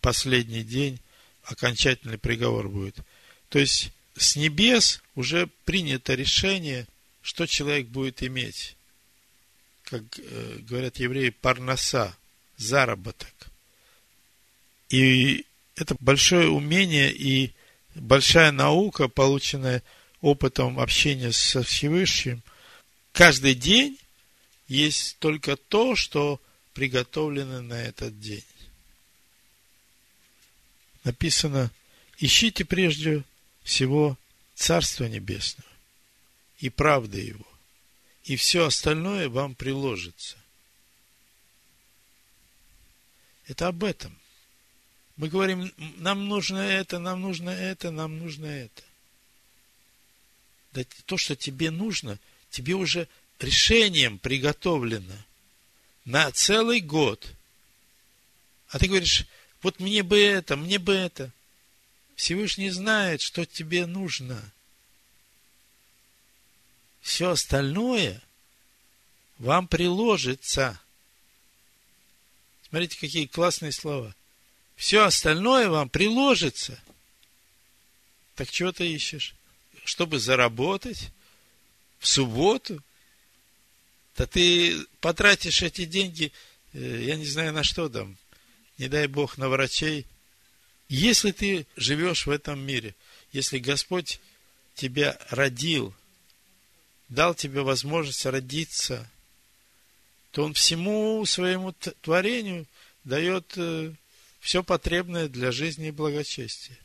последний 0.00 0.62
день, 0.62 1.00
окончательный 1.44 2.18
приговор 2.18 2.68
будет. 2.68 2.96
То 3.48 3.58
есть, 3.58 3.90
с 4.16 4.36
небес 4.36 5.02
уже 5.14 5.48
принято 5.64 6.14
решение, 6.14 6.86
что 7.22 7.46
человек 7.46 7.88
будет 7.88 8.22
иметь. 8.22 8.76
Как 9.84 10.02
э, 10.18 10.58
говорят 10.60 10.96
евреи, 10.96 11.30
парноса, 11.30 12.16
заработок. 12.56 13.32
И 14.88 15.44
это 15.74 15.96
большое 16.00 16.48
умение 16.48 17.12
и 17.12 17.52
большая 17.94 18.52
наука, 18.52 19.08
полученная 19.08 19.82
опытом 20.20 20.80
общения 20.80 21.32
со 21.32 21.62
Всевышним. 21.62 22.42
Каждый 23.12 23.54
день 23.54 23.98
есть 24.68 25.18
только 25.18 25.56
то, 25.56 25.94
что 25.96 26.40
приготовлено 26.76 27.62
на 27.62 27.72
этот 27.72 28.20
день. 28.20 28.44
Написано, 31.04 31.70
ищите 32.18 32.66
прежде 32.66 33.24
всего 33.62 34.18
Царство 34.54 35.04
Небесного 35.04 35.70
и 36.58 36.68
правды 36.68 37.18
Его, 37.18 37.46
и 38.24 38.36
все 38.36 38.66
остальное 38.66 39.30
вам 39.30 39.54
приложится. 39.54 40.36
Это 43.46 43.68
об 43.68 43.82
этом. 43.82 44.14
Мы 45.16 45.28
говорим, 45.28 45.72
нам 45.96 46.28
нужно 46.28 46.58
это, 46.58 46.98
нам 46.98 47.22
нужно 47.22 47.48
это, 47.48 47.90
нам 47.90 48.18
нужно 48.18 48.44
это. 48.44 48.82
Да 50.72 50.84
то, 51.06 51.16
что 51.16 51.36
тебе 51.36 51.70
нужно, 51.70 52.18
тебе 52.50 52.74
уже 52.74 53.08
решением 53.38 54.18
приготовлено 54.18 55.16
на 56.06 56.32
целый 56.32 56.80
год. 56.80 57.34
А 58.68 58.78
ты 58.78 58.88
говоришь, 58.88 59.26
вот 59.60 59.78
мне 59.78 60.02
бы 60.02 60.18
это, 60.18 60.56
мне 60.56 60.78
бы 60.78 60.94
это. 60.94 61.30
Всевышний 62.14 62.70
знает, 62.70 63.20
что 63.20 63.44
тебе 63.44 63.84
нужно. 63.84 64.42
Все 67.02 67.30
остальное 67.30 68.22
вам 69.38 69.68
приложится. 69.68 70.80
Смотрите, 72.68 72.98
какие 72.98 73.26
классные 73.26 73.72
слова– 73.72 74.14
все 74.76 75.04
остальное 75.04 75.68
вам 75.68 75.88
приложится. 75.88 76.78
Так 78.34 78.50
чего 78.50 78.72
ты 78.72 78.86
ищешь? 78.86 79.34
Чтобы 79.84 80.18
заработать 80.20 81.10
в 81.98 82.06
субботу? 82.06 82.82
Да 84.16 84.26
ты 84.26 84.86
потратишь 85.00 85.62
эти 85.62 85.84
деньги, 85.84 86.32
э, 86.72 87.04
я 87.04 87.16
не 87.16 87.26
знаю 87.26 87.52
на 87.52 87.62
что 87.62 87.88
там, 87.88 88.16
не 88.78 88.88
дай 88.88 89.06
Бог, 89.06 89.36
на 89.36 89.48
врачей. 89.48 90.06
Если 90.88 91.32
ты 91.32 91.66
живешь 91.76 92.26
в 92.26 92.30
этом 92.30 92.58
мире, 92.58 92.94
если 93.32 93.58
Господь 93.58 94.20
тебя 94.74 95.18
родил, 95.28 95.94
дал 97.08 97.34
тебе 97.34 97.60
возможность 97.60 98.24
родиться, 98.24 99.10
то 100.30 100.44
Он 100.44 100.54
всему 100.54 101.24
своему 101.26 101.72
творению 101.72 102.66
дает 103.04 103.52
э, 103.56 103.92
все 104.40 104.62
потребное 104.62 105.28
для 105.28 105.52
жизни 105.52 105.88
и 105.88 105.92
благочестия. 105.92 106.78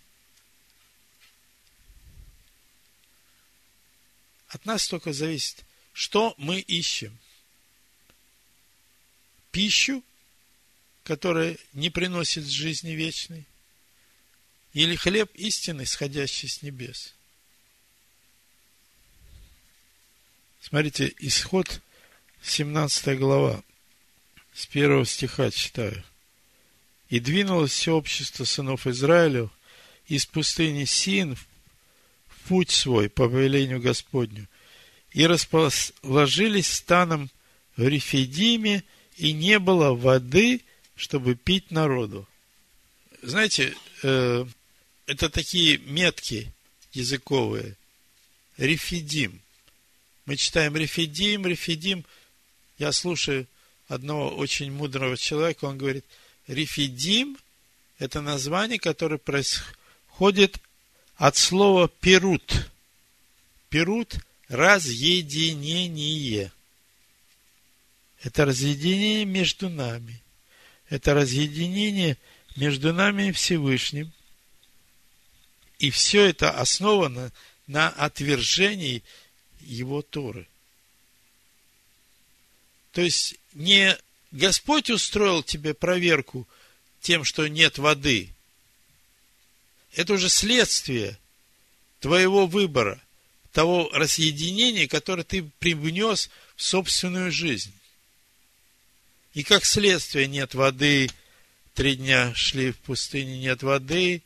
От 4.49 4.65
нас 4.65 4.85
только 4.87 5.13
зависит, 5.13 5.63
что 5.93 6.33
мы 6.37 6.59
ищем. 6.59 7.17
Пищу, 9.51 10.03
которая 11.03 11.57
не 11.73 11.89
приносит 11.89 12.45
жизни 12.45 12.91
вечной, 12.91 13.45
или 14.73 14.95
хлеб 14.95 15.29
истины, 15.35 15.85
сходящий 15.85 16.47
с 16.47 16.61
небес. 16.61 17.13
Смотрите, 20.61 21.13
исход 21.19 21.81
17 22.43 23.19
глава, 23.19 23.63
с 24.53 24.65
первого 24.65 25.05
стиха 25.05 25.51
читаю. 25.51 26.03
И 27.09 27.19
двинулось 27.19 27.71
все 27.71 27.93
общество 27.93 28.45
сынов 28.45 28.87
Израилю 28.87 29.51
из 30.07 30.25
пустыни 30.25 30.85
Син 30.85 31.35
в 31.35 31.45
путь 32.47 32.71
свой 32.71 33.09
по 33.09 33.27
повелению 33.27 33.81
Господню, 33.81 34.47
и 35.11 35.25
расположились 35.25 36.71
станом 36.71 37.29
в 37.75 37.87
Рефидиме, 37.87 38.83
и 39.17 39.33
не 39.33 39.59
было 39.59 39.93
воды, 39.93 40.61
чтобы 40.95 41.35
пить 41.35 41.71
народу. 41.71 42.27
Знаете, 43.21 43.75
э, 44.03 44.45
это 45.05 45.29
такие 45.29 45.77
метки 45.79 46.51
языковые. 46.93 47.75
Рефидим. 48.57 49.41
Мы 50.25 50.37
читаем 50.37 50.75
Рефидим, 50.75 51.45
Рефидим. 51.45 52.05
Я 52.77 52.91
слушаю 52.91 53.47
одного 53.87 54.29
очень 54.29 54.71
мудрого 54.71 55.17
человека, 55.17 55.65
он 55.65 55.77
говорит– 55.77 56.05
Рифидим– 56.47 57.37
это 57.99 58.21
название, 58.21 58.79
которое 58.79 59.17
происходит 59.17 60.57
от 61.15 61.37
слова 61.37 61.87
перут. 61.87 62.69
Перут– 63.69 64.15
разъединение. 64.51 66.51
Это 68.21 68.45
разъединение 68.45 69.25
между 69.25 69.69
нами. 69.69 70.21
Это 70.89 71.13
разъединение 71.13 72.17
между 72.57 72.93
нами 72.93 73.29
и 73.29 73.31
Всевышним. 73.31 74.11
И 75.79 75.89
все 75.89 76.25
это 76.25 76.51
основано 76.51 77.31
на 77.65 77.89
отвержении 77.89 79.03
Его 79.61 80.01
Торы. 80.01 80.47
То 82.91 83.01
есть 83.01 83.35
не 83.53 83.97
Господь 84.31 84.89
устроил 84.89 85.43
тебе 85.43 85.73
проверку 85.73 86.45
тем, 86.99 87.23
что 87.23 87.47
нет 87.47 87.77
воды. 87.77 88.29
Это 89.93 90.13
уже 90.13 90.27
следствие 90.27 91.17
твоего 92.01 92.47
выбора, 92.47 93.01
того 93.51 93.89
разъединения, 93.93 94.87
которое 94.87 95.23
ты 95.23 95.43
привнес 95.59 96.29
в 96.55 96.63
собственную 96.63 97.31
жизнь. 97.31 97.73
И 99.33 99.43
как 99.43 99.65
следствие 99.65 100.27
нет 100.27 100.53
воды, 100.53 101.09
три 101.73 101.95
дня 101.95 102.33
шли 102.35 102.71
в 102.71 102.77
пустыне, 102.79 103.39
нет 103.39 103.63
воды. 103.63 104.21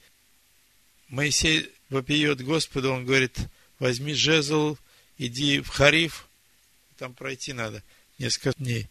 Моисей 1.09 1.69
вопиет 1.89 2.41
Господу, 2.41 2.91
он 2.91 3.05
говорит, 3.05 3.37
возьми 3.79 4.13
жезл, 4.13 4.77
иди 5.17 5.59
в 5.59 5.69
Хариф, 5.69 6.27
там 6.97 7.13
пройти 7.13 7.53
надо 7.53 7.83
несколько 8.17 8.53
дней 8.53 8.87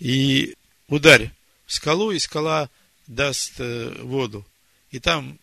и 0.00 0.56
ударь 0.88 1.32
в 1.66 1.72
скалу, 1.72 2.10
и 2.10 2.18
скала 2.18 2.70
даст 3.06 3.54
э, 3.58 3.94
воду. 4.02 4.46
И 4.90 4.98
там 4.98 5.38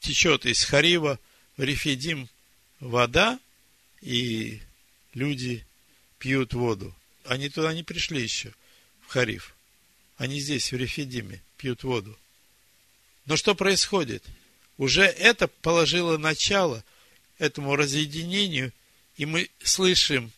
течет 0.00 0.46
из 0.46 0.64
Харива 0.64 1.18
в 1.56 1.62
Рефидим 1.62 2.28
вода, 2.80 3.38
и 4.00 4.60
люди 5.14 5.64
пьют 6.18 6.54
воду. 6.54 6.94
Они 7.24 7.48
туда 7.48 7.72
не 7.72 7.82
пришли 7.82 8.22
еще, 8.22 8.52
в 9.02 9.08
Хариф. 9.08 9.54
Они 10.16 10.40
здесь, 10.40 10.72
в 10.72 10.76
Рефидиме, 10.76 11.40
пьют 11.56 11.84
воду. 11.84 12.18
Но 13.26 13.36
что 13.36 13.54
происходит? 13.54 14.24
уже 14.80 15.02
это 15.02 15.46
положило 15.46 16.16
начало 16.16 16.82
этому 17.38 17.76
разъединению, 17.76 18.72
и 19.18 19.26
мы 19.26 19.50
слышим, 19.62 20.32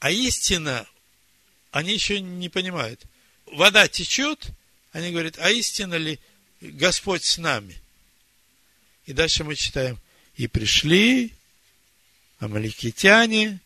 а 0.00 0.10
истина, 0.10 0.84
они 1.70 1.92
еще 1.92 2.20
не 2.20 2.48
понимают. 2.48 3.00
Вода 3.46 3.86
течет, 3.86 4.48
они 4.90 5.12
говорят, 5.12 5.38
а 5.38 5.48
истина 5.48 5.94
ли 5.94 6.18
Господь 6.60 7.22
с 7.22 7.38
нами? 7.38 7.80
И 9.06 9.12
дальше 9.12 9.44
мы 9.44 9.54
читаем, 9.54 9.96
и 10.38 10.46
пришли 10.46 11.34
амаликитяне, 12.38 13.60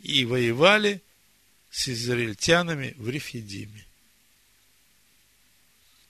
и 0.00 0.24
воевали 0.24 1.00
с 1.70 1.88
израильтянами 1.88 2.94
в 2.98 3.08
Рефидиме. 3.08 3.86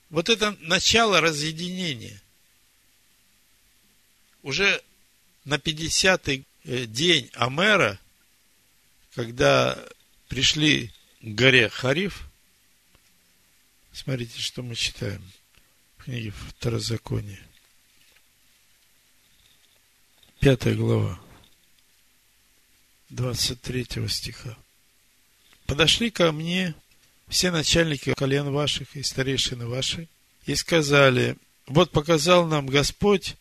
Вот 0.09 0.29
это 0.29 0.57
начало 0.61 1.21
разъединения. 1.21 2.19
Уже 4.41 4.83
на 5.45 5.55
50-й 5.55 6.45
э, 6.63 6.85
день 6.85 7.29
Амера, 7.33 7.99
когда 9.13 9.77
пришли 10.29 10.91
к 11.21 11.25
горе 11.25 11.69
Хариф, 11.69 12.27
смотрите, 13.93 14.39
что 14.39 14.63
мы 14.63 14.73
читаем 14.73 15.23
в 15.97 16.05
книге 16.05 16.31
Второзакония. 16.31 17.48
Пятая 20.39 20.73
глава, 20.73 21.19
23 23.09 24.07
стиха. 24.07 24.57
Подошли 25.65 26.09
ко 26.11 26.31
мне 26.31 26.75
все 27.27 27.51
начальники 27.51 28.13
колен 28.13 28.49
ваших 28.53 28.95
и 28.95 29.03
старейшины 29.03 29.67
ваши, 29.67 30.07
и 30.45 30.55
сказали, 30.55 31.35
вот 31.67 31.91
показал 31.91 32.47
нам 32.47 32.67
Господь, 32.67 33.35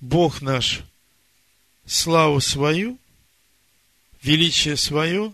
Бог 0.00 0.42
наш, 0.42 0.80
славу 1.86 2.40
свою, 2.40 2.98
величие 4.20 4.76
свое, 4.76 5.32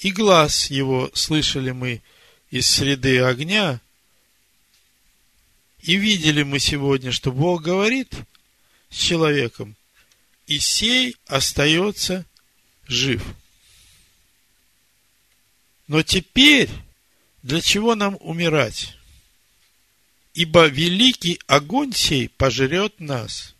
и 0.00 0.10
глаз 0.10 0.68
его 0.68 1.12
слышали 1.14 1.70
мы 1.70 2.02
из 2.50 2.68
среды 2.68 3.20
огня, 3.20 3.80
и 5.78 5.94
видели 5.94 6.42
мы 6.42 6.58
сегодня, 6.58 7.12
что 7.12 7.30
Бог 7.30 7.62
говорит 7.62 8.12
с 8.88 8.96
человеком, 8.96 9.76
и 10.50 10.58
сей 10.58 11.16
остается 11.28 12.26
жив. 12.88 13.22
Но 15.86 16.02
теперь 16.02 16.68
для 17.44 17.60
чего 17.60 17.94
нам 17.94 18.16
умирать? 18.18 18.96
Ибо 20.34 20.66
великий 20.66 21.38
огонь 21.46 21.92
сей 21.92 22.28
пожрет 22.30 22.98
нас. 22.98 23.54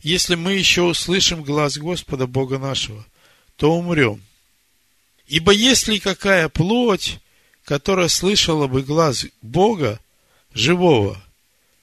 Если 0.00 0.36
мы 0.36 0.52
еще 0.52 0.82
услышим 0.82 1.42
глаз 1.42 1.76
Господа 1.76 2.28
Бога 2.28 2.58
нашего, 2.58 3.04
то 3.56 3.76
умрем. 3.76 4.22
Ибо 5.26 5.50
если 5.50 5.98
какая 5.98 6.48
плоть, 6.50 7.18
которая 7.64 8.08
слышала 8.08 8.68
бы 8.68 8.82
глаз 8.82 9.26
Бога, 9.40 9.98
живого, 10.54 11.20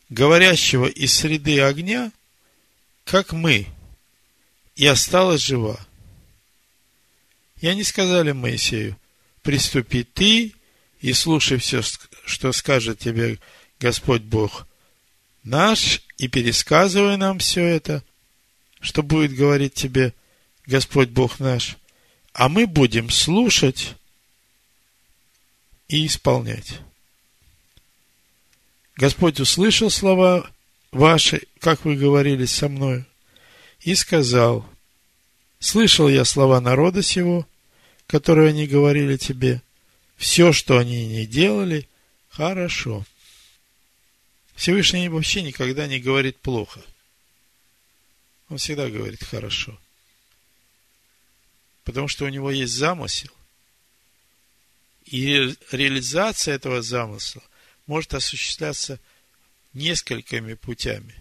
говорящего 0.07 0.85
из 0.85 1.13
среды 1.13 1.59
огня, 1.59 2.13
как 3.09 3.33
мы, 3.33 3.65
и 4.75 4.85
осталась 4.85 5.41
жива. 5.41 5.79
И 7.59 7.67
они 7.67 7.83
сказали 7.83 8.33
Моисею, 8.33 8.99
приступи 9.41 10.03
ты 10.03 10.53
и 11.01 11.13
слушай 11.13 11.57
все, 11.57 11.81
что 12.25 12.51
скажет 12.51 12.99
тебе 12.99 13.39
Господь 13.79 14.21
Бог 14.21 14.67
наш, 15.43 16.03
и 16.19 16.27
пересказывай 16.27 17.17
нам 17.17 17.39
все 17.39 17.63
это, 17.63 18.03
что 18.79 19.01
будет 19.01 19.33
говорить 19.33 19.73
тебе 19.73 20.13
Господь 20.67 21.09
Бог 21.09 21.39
наш, 21.39 21.77
а 22.33 22.47
мы 22.47 22.67
будем 22.67 23.09
слушать 23.09 23.95
и 25.87 26.05
исполнять. 26.05 26.79
Господь 28.95 29.39
услышал 29.39 29.89
слова 29.89 30.47
ваши, 30.91 31.43
как 31.59 31.85
вы 31.85 31.95
говорили 31.95 32.45
со 32.45 32.69
мною, 32.69 33.05
и 33.81 33.95
сказал, 33.95 34.67
слышал 35.59 36.09
я 36.09 36.25
слова 36.25 36.59
народа 36.59 37.01
сего, 37.01 37.47
которые 38.07 38.49
они 38.49 38.67
говорили 38.67 39.17
тебе, 39.17 39.61
все, 40.17 40.51
что 40.51 40.77
они 40.77 41.07
не 41.07 41.25
делали, 41.25 41.87
хорошо. 42.29 43.05
Всевышний 44.55 45.07
вообще 45.07 45.41
никогда 45.41 45.87
не 45.87 45.99
говорит 45.99 46.37
плохо. 46.37 46.81
Он 48.49 48.57
всегда 48.57 48.89
говорит 48.89 49.23
хорошо. 49.23 49.79
Потому 51.85 52.07
что 52.07 52.25
у 52.25 52.29
него 52.29 52.51
есть 52.51 52.73
замысел. 52.73 53.29
И 55.05 55.55
реализация 55.71 56.55
этого 56.55 56.81
замысла 56.81 57.41
может 57.87 58.13
осуществляться 58.13 58.99
несколькими 59.73 60.53
путями. 60.53 61.15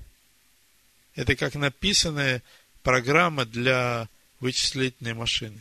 Это 1.14 1.36
как 1.36 1.54
написанная 1.54 2.42
программа 2.82 3.44
для 3.44 4.08
вычислительной 4.40 5.14
машины 5.14 5.60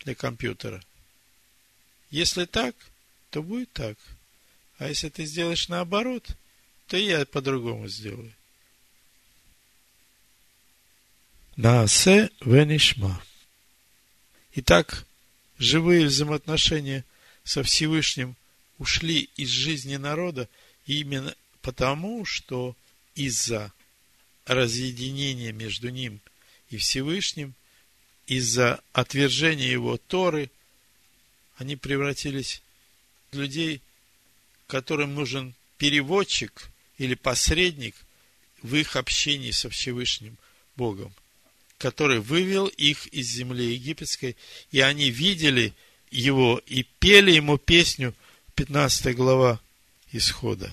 для 0.00 0.14
компьютера. 0.14 0.82
Если 2.10 2.44
так, 2.44 2.74
то 3.30 3.42
будет 3.42 3.72
так. 3.72 3.96
А 4.78 4.88
если 4.88 5.08
ты 5.08 5.24
сделаешь 5.24 5.68
наоборот, 5.68 6.26
то 6.86 6.96
я 6.96 7.24
по-другому 7.26 7.88
сделаю. 7.88 8.34
Наасе 11.56 12.30
венишма. 12.40 13.22
Итак, 14.54 15.06
живые 15.58 16.06
взаимоотношения 16.06 17.04
со 17.44 17.62
Всевышним 17.62 18.36
ушли 18.78 19.28
из 19.36 19.50
жизни 19.50 19.96
народа 19.96 20.48
именно 20.86 21.34
потому, 21.62 22.24
что 22.24 22.76
из-за 23.14 23.72
разъединения 24.46 25.52
между 25.52 25.90
ним 25.90 26.20
и 26.70 26.76
Всевышним 26.76 27.54
из-за 28.26 28.80
отвержения 28.92 29.70
его 29.70 29.96
Торы, 29.96 30.50
они 31.56 31.76
превратились 31.76 32.62
в 33.32 33.38
людей, 33.38 33.80
которым 34.66 35.14
нужен 35.14 35.54
переводчик 35.78 36.70
или 36.98 37.14
посредник 37.14 37.94
в 38.62 38.74
их 38.76 38.96
общении 38.96 39.50
со 39.50 39.68
Всевышним 39.68 40.36
Богом, 40.76 41.12
который 41.78 42.20
вывел 42.20 42.66
их 42.66 43.06
из 43.08 43.26
земли 43.28 43.72
египетской, 43.72 44.36
и 44.70 44.80
они 44.80 45.10
видели 45.10 45.74
его 46.10 46.60
и 46.66 46.82
пели 46.82 47.32
ему 47.32 47.58
песню, 47.58 48.14
15 48.54 49.14
глава 49.16 49.60
Исхода. 50.12 50.72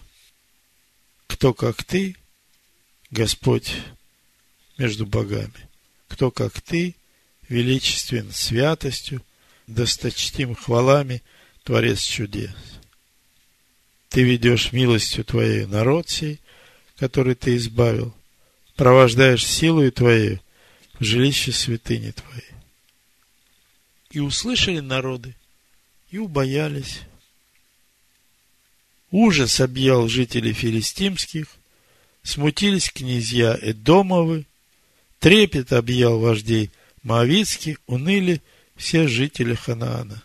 Кто 1.27 1.53
как 1.53 1.83
ты, 1.83 2.15
Господь 3.11 3.75
между 4.77 5.05
богами? 5.05 5.69
Кто 6.07 6.31
как 6.31 6.61
ты, 6.61 6.95
величествен 7.49 8.31
святостью, 8.31 9.21
досточтим 9.67 10.55
хвалами, 10.55 11.21
Творец 11.63 12.01
чудес. 12.01 12.55
Ты 14.09 14.23
ведешь 14.23 14.71
милостью 14.71 15.25
Твоей 15.25 15.65
народ 15.65 16.09
сей, 16.09 16.39
который 16.97 17.35
Ты 17.35 17.57
избавил, 17.57 18.15
провождаешь 18.75 19.45
силою 19.45 19.91
Твоей 19.91 20.41
в 20.99 21.03
жилище 21.03 21.51
святыни 21.51 22.11
Твоей. 22.11 22.43
И 24.11 24.19
услышали 24.19 24.79
народы, 24.79 25.35
и 26.09 26.17
убоялись. 26.17 27.01
Ужас 29.11 29.59
объял 29.61 30.07
жителей 30.07 30.53
филистимских, 30.53 31.47
смутились 32.23 32.91
князья 32.91 33.57
Эдомовы, 33.61 34.45
трепет 35.19 35.71
объял 35.71 36.19
вождей 36.19 36.71
Моавицких 37.03 37.77
уныли 37.87 38.41
все 38.75 39.07
жители 39.07 39.55
Ханаана. 39.55 40.21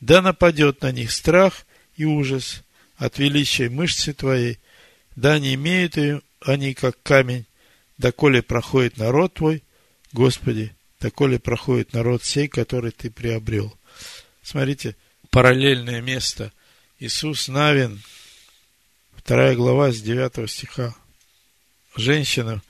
Да 0.00 0.22
нападет 0.22 0.82
на 0.82 0.90
них 0.90 1.12
страх 1.12 1.66
и 1.96 2.04
ужас 2.04 2.62
от 2.96 3.18
величия 3.18 3.68
мышцы 3.68 4.12
твоей, 4.14 4.58
да 5.16 5.38
не 5.38 5.54
имеют 5.54 5.96
ее 5.96 6.22
они, 6.40 6.72
как 6.72 6.96
камень, 7.02 7.44
доколе 7.98 8.42
проходит 8.42 8.96
народ 8.96 9.34
твой, 9.34 9.62
Господи, 10.12 10.74
доколе 11.00 11.38
проходит 11.38 11.92
народ 11.92 12.24
сей, 12.24 12.48
который 12.48 12.92
ты 12.92 13.10
приобрел. 13.10 13.76
Смотрите, 14.42 14.96
параллельное 15.30 16.00
место. 16.00 16.52
Иисус 16.98 17.48
Навин, 17.48 18.02
вторая 19.16 19.54
глава 19.54 19.92
с 19.92 20.00
9 20.00 20.50
стиха. 20.50 20.94
Женщина 21.96 22.62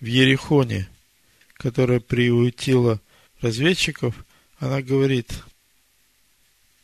в 0.00 0.04
Ерехоне– 0.04 0.88
которая 1.56 2.00
приутила 2.00 3.00
разведчиков, 3.40 4.14
она 4.58 4.82
говорит, 4.82 5.32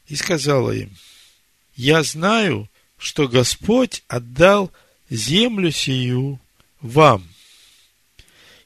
и 0.07 0.17
сказала 0.17 0.73
им, 0.73 0.97
я 1.77 2.03
знаю, 2.03 2.69
что 2.99 3.29
Господь 3.29 4.03
отдал 4.09 4.73
землю 5.11 5.71
сию 5.71 6.41
вам. 6.81 7.29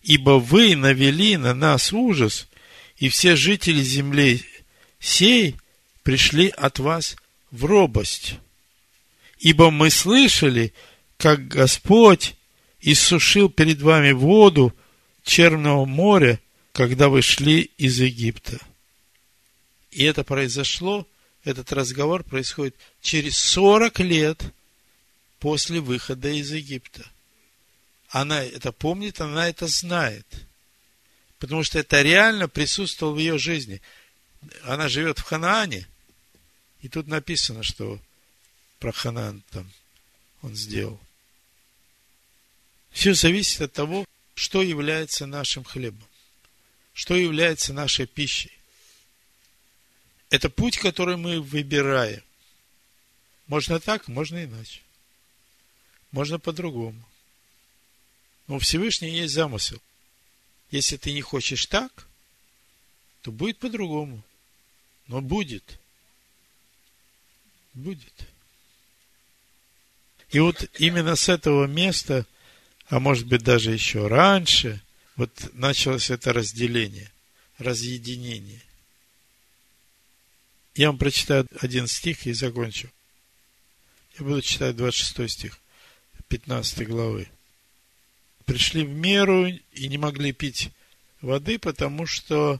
Ибо 0.02 0.38
вы 0.38 0.76
навели 0.76 1.36
на 1.36 1.54
нас 1.54 1.92
ужас, 1.92 2.48
и 2.96 3.08
все 3.08 3.36
жители 3.36 3.82
земли 3.82 4.42
сей 4.98 5.56
пришли 6.06 6.50
от 6.50 6.78
вас 6.78 7.16
в 7.50 7.64
робость. 7.64 8.36
Ибо 9.40 9.72
мы 9.72 9.90
слышали, 9.90 10.72
как 11.16 11.48
Господь 11.48 12.36
иссушил 12.80 13.50
перед 13.50 13.82
вами 13.82 14.12
воду 14.12 14.72
Черного 15.24 15.84
моря, 15.84 16.38
когда 16.72 17.08
вы 17.08 17.22
шли 17.22 17.72
из 17.76 17.98
Египта. 17.98 18.60
И 19.90 20.04
это 20.04 20.22
произошло, 20.22 21.08
этот 21.42 21.72
разговор 21.72 22.22
происходит 22.22 22.76
через 23.00 23.36
40 23.38 23.98
лет 23.98 24.40
после 25.40 25.80
выхода 25.80 26.28
из 26.28 26.52
Египта. 26.52 27.04
Она 28.10 28.44
это 28.44 28.70
помнит, 28.70 29.20
она 29.20 29.48
это 29.48 29.66
знает. 29.66 30.26
Потому 31.40 31.64
что 31.64 31.80
это 31.80 32.00
реально 32.02 32.48
присутствовало 32.48 33.14
в 33.14 33.18
ее 33.18 33.38
жизни. 33.38 33.82
Она 34.62 34.88
живет 34.88 35.18
в 35.18 35.22
Ханаане, 35.22 35.88
и 36.82 36.88
тут 36.88 37.06
написано, 37.06 37.62
что 37.62 38.00
про 38.78 38.92
Ханаан 38.92 39.42
там 39.50 39.70
он 40.42 40.54
сделал. 40.54 41.00
Все 42.90 43.14
зависит 43.14 43.60
от 43.60 43.72
того, 43.72 44.06
что 44.34 44.62
является 44.62 45.26
нашим 45.26 45.64
хлебом, 45.64 46.06
что 46.92 47.14
является 47.14 47.72
нашей 47.72 48.06
пищей. 48.06 48.52
Это 50.30 50.50
путь, 50.50 50.78
который 50.78 51.16
мы 51.16 51.40
выбираем. 51.40 52.22
Можно 53.46 53.80
так, 53.80 54.08
можно 54.08 54.44
иначе. 54.44 54.80
Можно 56.10 56.38
по-другому. 56.38 57.02
Но 58.46 58.56
у 58.56 58.58
Всевышнего 58.58 59.10
есть 59.10 59.34
замысел. 59.34 59.80
Если 60.70 60.96
ты 60.96 61.12
не 61.12 61.22
хочешь 61.22 61.66
так, 61.66 62.08
то 63.22 63.30
будет 63.30 63.58
по-другому. 63.58 64.22
Но 65.06 65.20
будет. 65.20 65.78
Будет. 67.76 68.26
И 70.30 70.40
вот 70.40 70.64
именно 70.78 71.14
с 71.14 71.28
этого 71.28 71.66
места, 71.66 72.26
а 72.88 73.00
может 73.00 73.26
быть 73.26 73.42
даже 73.42 73.70
еще 73.70 74.06
раньше, 74.06 74.80
вот 75.16 75.30
началось 75.52 76.08
это 76.08 76.32
разделение, 76.32 77.12
разъединение. 77.58 78.62
Я 80.74 80.86
вам 80.88 80.96
прочитаю 80.96 81.46
один 81.60 81.86
стих 81.86 82.26
и 82.26 82.32
закончу. 82.32 82.90
Я 84.18 84.24
буду 84.24 84.40
читать 84.40 84.74
26 84.74 85.30
стих 85.30 85.58
15 86.28 86.88
главы. 86.88 87.28
Пришли 88.46 88.84
в 88.84 88.90
меру 88.90 89.46
и 89.48 89.88
не 89.88 89.98
могли 89.98 90.32
пить 90.32 90.70
воды, 91.20 91.58
потому 91.58 92.06
что 92.06 92.58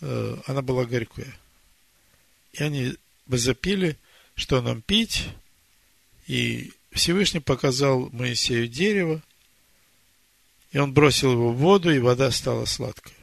э, 0.00 0.36
она 0.46 0.60
была 0.62 0.86
горькая. 0.86 1.38
И 2.52 2.64
они 2.64 2.96
запили, 3.28 3.96
что 4.36 4.60
нам 4.60 4.82
пить, 4.82 5.24
и 6.26 6.72
Всевышний 6.92 7.40
показал 7.40 8.10
Моисею 8.10 8.68
дерево, 8.68 9.22
и 10.72 10.78
он 10.78 10.92
бросил 10.92 11.32
его 11.32 11.52
в 11.52 11.56
воду, 11.56 11.92
и 11.92 11.98
вода 11.98 12.30
стала 12.30 12.66
сладкой. 12.66 13.14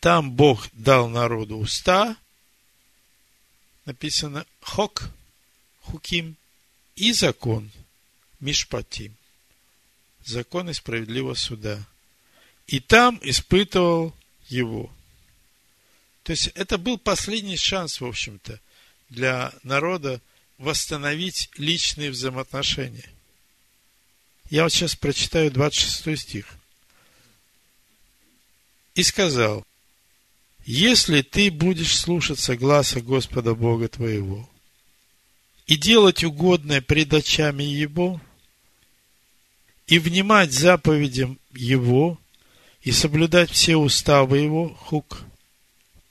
Там 0.00 0.32
Бог 0.32 0.68
дал 0.72 1.08
народу 1.08 1.56
уста, 1.56 2.16
написано 3.84 4.46
хок, 4.60 5.10
хуким, 5.80 6.36
и 6.96 7.12
закон, 7.12 7.70
мишпатим, 8.40 9.16
закон 10.24 10.70
и 10.70 10.72
справедливого 10.72 11.34
суда. 11.34 11.84
И 12.66 12.80
там 12.80 13.18
испытывал 13.22 14.14
его. 14.48 14.90
То 16.24 16.32
есть 16.32 16.48
это 16.48 16.78
был 16.78 16.98
последний 16.98 17.56
шанс, 17.56 18.00
в 18.00 18.06
общем-то, 18.06 18.60
для 19.08 19.52
народа 19.62 20.20
восстановить 20.58 21.50
личные 21.56 22.10
взаимоотношения. 22.10 23.10
Я 24.50 24.64
вот 24.64 24.72
сейчас 24.72 24.96
прочитаю 24.96 25.50
26 25.50 26.22
стих. 26.22 26.46
И 28.94 29.02
сказал, 29.02 29.64
если 30.64 31.22
ты 31.22 31.50
будешь 31.50 31.96
слушаться 31.96 32.56
гласа 32.56 33.00
Господа 33.00 33.54
Бога 33.54 33.88
твоего 33.88 34.48
и 35.66 35.76
делать 35.76 36.24
угодное 36.24 36.80
пред 36.80 37.14
очами 37.14 37.62
Его, 37.62 38.20
и 39.86 39.98
внимать 39.98 40.52
заповедям 40.52 41.38
Его, 41.54 42.18
и 42.82 42.92
соблюдать 42.92 43.50
все 43.50 43.76
уставы 43.76 44.38
Его, 44.38 44.68
хук, 44.74 45.22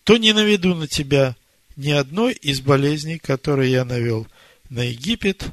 то 0.03 0.17
не 0.17 0.33
наведу 0.33 0.73
на 0.73 0.87
тебя 0.87 1.35
ни 1.77 1.91
одной 1.91 2.33
из 2.33 2.59
болезней, 2.59 3.19
которые 3.19 3.71
я 3.71 3.85
навел 3.85 4.27
на 4.69 4.81
Египет, 4.81 5.45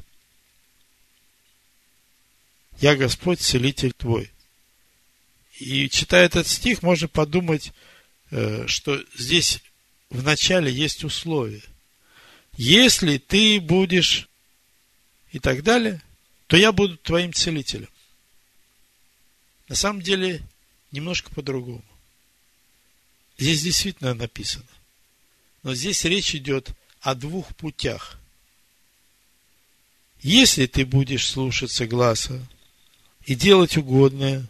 я 2.81 2.95
Господь, 2.95 3.39
целитель 3.39 3.93
твой. 3.93 4.29
И 5.59 5.87
читая 5.89 6.25
этот 6.25 6.47
стих, 6.47 6.81
можно 6.81 7.07
подумать, 7.07 7.71
э, 8.31 8.67
что 8.67 9.01
здесь 9.15 9.61
в 10.09 10.23
начале 10.23 10.71
есть 10.71 11.03
условия. 11.03 11.63
Если 12.57 13.17
ты 13.17 13.61
будешь 13.61 14.27
и 15.31 15.39
так 15.39 15.63
далее, 15.63 16.01
то 16.47 16.57
я 16.57 16.71
буду 16.71 16.97
твоим 16.97 17.33
целителем. 17.33 17.89
На 19.69 19.75
самом 19.75 20.01
деле, 20.01 20.41
немножко 20.91 21.29
по-другому. 21.29 21.85
Здесь 23.37 23.63
действительно 23.63 24.13
написано. 24.13 24.65
Но 25.65 25.73
здесь 25.73 26.03
речь 26.05 26.35
идет 26.35 26.69
о 27.01 27.15
двух 27.15 27.55
путях. 27.55 28.19
Если 30.21 30.67
ты 30.67 30.85
будешь 30.85 31.27
слушаться 31.27 31.87
глаза 31.87 32.39
и 33.25 33.33
делать 33.33 33.75
угодное, 33.75 34.45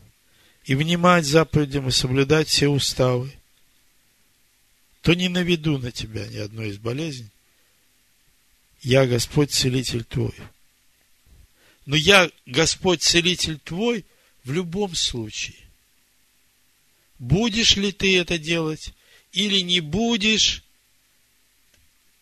и 0.66 0.76
внимать 0.76 1.26
заповедям 1.26 1.88
и 1.88 1.92
соблюдать 1.92 2.50
все 2.50 2.68
уставы, 2.68 3.32
то 5.04 5.14
не 5.14 5.30
наведу 5.30 5.78
на 5.78 5.90
тебя 5.90 6.28
ни 6.28 6.36
одной 6.36 6.72
из 6.72 6.80
болезней. 6.80 7.30
Я 8.82 9.08
Господь 9.08 9.54
Целитель 9.54 10.04
твой. 10.04 10.36
Но 11.86 11.96
я 11.96 12.30
Господь 12.46 13.02
Целитель 13.02 13.58
твой 13.60 14.04
в 14.44 14.52
любом 14.52 14.94
случае. 14.96 15.56
Будешь 17.20 17.78
ли 17.78 17.94
ты 17.94 18.20
это 18.20 18.38
делать 18.38 18.94
или 19.32 19.62
не 19.62 19.80
будешь, 19.80 20.65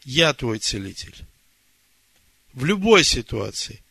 я 0.05 0.33
твой 0.33 0.59
целитель. 0.59 1.15
В 2.53 2.65
любой 2.65 3.03
ситуации. 3.03 3.81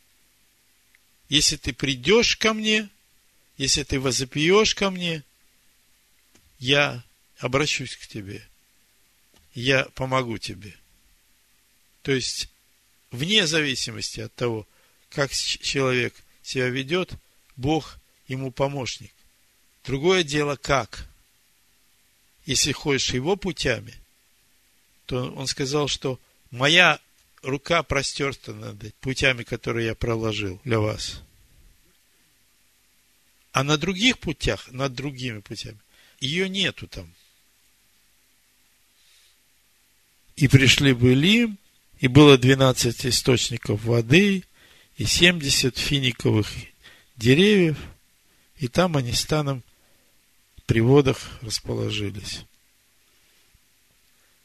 Если 1.29 1.57
ты 1.57 1.72
придешь 1.72 2.37
ко 2.37 2.53
мне, 2.53 2.88
если 3.57 3.83
ты 3.83 3.98
возопьешь 3.98 4.75
ко 4.75 4.90
мне, 4.90 5.25
я 6.59 7.03
обращусь 7.38 7.96
к 7.96 8.07
тебе. 8.07 8.46
Я 9.55 9.85
помогу 9.94 10.38
тебе. 10.38 10.75
То 12.03 12.12
есть, 12.12 12.48
вне 13.11 13.46
зависимости 13.46 14.20
от 14.20 14.35
того, 14.35 14.66
как 15.11 15.33
человек 15.33 16.14
себя 16.42 16.68
ведет, 16.68 17.12
Бог 17.57 17.98
ему 18.29 18.51
помощник. 18.51 19.12
Другое 19.85 20.22
дело, 20.22 20.57
как. 20.57 21.09
Если 22.46 22.73
ходишь 22.73 23.13
его 23.13 23.37
путями, 23.37 24.02
то 25.07 25.31
он 25.33 25.46
сказал, 25.46 25.88
что 25.88 26.19
моя 26.50 27.00
рука 27.42 27.83
простерта 27.83 28.55
над 28.55 28.94
путями, 28.96 29.42
которые 29.42 29.87
я 29.87 29.94
проложил 29.94 30.61
для 30.65 30.79
вас. 30.79 31.23
А 33.53 33.65
на 33.65 33.77
других 33.77 34.19
путях, 34.19 34.71
над 34.71 34.94
другими 34.94 35.40
путями, 35.40 35.79
ее 36.21 36.48
нету 36.48 36.87
там. 36.87 37.13
И 40.37 40.48
пришли 40.48 40.92
Илим, 40.92 41.59
и 41.98 42.09
было 42.09 42.38
12 42.38 43.07
источников 43.07 43.85
воды, 43.85 44.44
и 44.96 45.05
70 45.05 45.77
финиковых 45.77 46.48
деревьев, 47.17 47.77
и 48.57 48.69
там 48.69 48.96
они 48.96 49.13
станом 49.13 49.63
при 50.67 50.81
водах 50.81 51.19
расположились. 51.42 52.44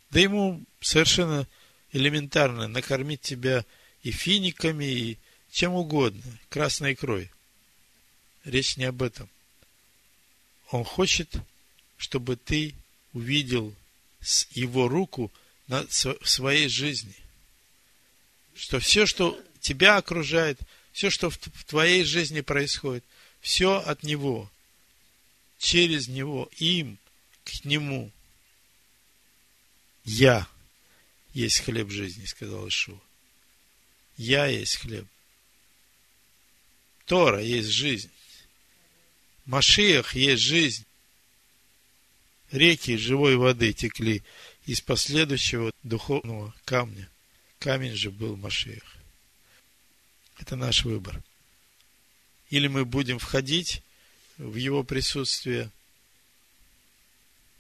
Да 0.10 0.20
ему 0.20 0.64
совершенно 0.82 1.48
элементарно 1.92 2.68
накормить 2.68 3.22
тебя 3.22 3.66
и 4.04 4.12
финиками, 4.12 4.86
и 4.86 5.18
чем 5.52 5.74
угодно, 5.74 6.22
красной 6.50 6.94
икрой. 6.94 7.32
Речь 8.44 8.78
не 8.78 8.86
об 8.86 9.02
этом. 9.02 9.30
Он 10.72 10.84
хочет, 10.84 11.30
чтобы 11.98 12.36
ты 12.36 12.76
увидел 13.14 13.74
его 14.52 14.88
руку 14.88 15.32
на, 15.68 15.86
в 15.88 16.30
своей 16.30 16.68
жизни. 16.68 17.16
Что 18.56 18.80
все, 18.80 19.06
что 19.06 19.40
тебя 19.60 19.98
окружает, 19.98 20.60
все, 20.92 21.10
что 21.10 21.30
в 21.30 21.38
твоей 21.66 22.04
жизни 22.04 22.42
происходит, 22.42 23.04
все 23.40 23.78
от 23.78 24.04
Него, 24.04 24.50
через 25.60 26.08
Него, 26.08 26.50
им, 26.58 26.98
к 27.44 27.66
Нему. 27.66 28.12
Я 30.08 30.48
есть 31.34 31.60
хлеб 31.60 31.92
жизни, 31.92 32.24
сказал 32.24 32.70
Ишуа. 32.70 32.98
Я 34.16 34.46
есть 34.46 34.78
хлеб. 34.78 35.06
Тора 37.06 37.44
есть 37.44 37.68
жизнь. 37.68 38.10
Машиах 39.46 40.16
есть 40.16 40.42
жизнь. 40.42 40.86
Реки 42.52 42.96
живой 42.96 43.36
воды 43.36 43.74
текли 43.74 44.24
из 44.66 44.80
последующего 44.80 45.74
духовного 45.84 46.56
камня. 46.64 47.10
Камень 47.60 47.96
же 47.96 48.10
был 48.10 48.38
Машиах. 48.38 48.96
Это 50.38 50.56
наш 50.56 50.86
выбор. 50.86 51.22
Или 52.50 52.68
мы 52.68 52.86
будем 52.86 53.20
входить 53.20 53.84
в 54.38 54.56
его 54.56 54.86
присутствие, 54.86 55.70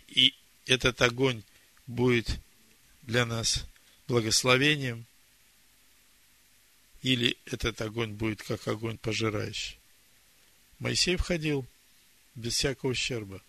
и 0.08 0.34
этот 0.66 1.02
огонь 1.02 1.44
будет 1.88 2.40
для 3.02 3.26
нас 3.26 3.66
благословением, 4.08 5.06
или 7.02 7.38
этот 7.46 7.82
огонь 7.82 8.14
будет 8.14 8.44
как 8.44 8.68
огонь 8.68 8.98
пожирающий. 8.98 9.78
Моисей 10.80 11.16
входил 11.16 11.66
без 12.36 12.54
всякого 12.54 12.92
ущерба. 12.92 13.42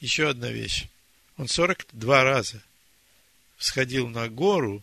Еще 0.00 0.28
одна 0.28 0.50
вещь. 0.50 0.86
Он 1.36 1.48
42 1.48 2.24
раза 2.24 2.62
всходил 3.56 4.08
на 4.08 4.28
гору 4.28 4.82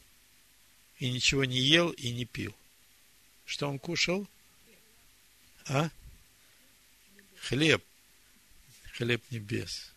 и 1.00 1.10
ничего 1.12 1.46
не 1.46 1.60
ел 1.60 1.90
и 1.92 2.12
не 2.12 2.26
пил. 2.26 2.56
Что 3.46 3.70
он 3.70 3.80
кушал? 3.80 4.28
А? 5.66 5.90
Хлеб. 7.38 7.84
Хлеб 8.94 9.24
небес. 9.32 9.91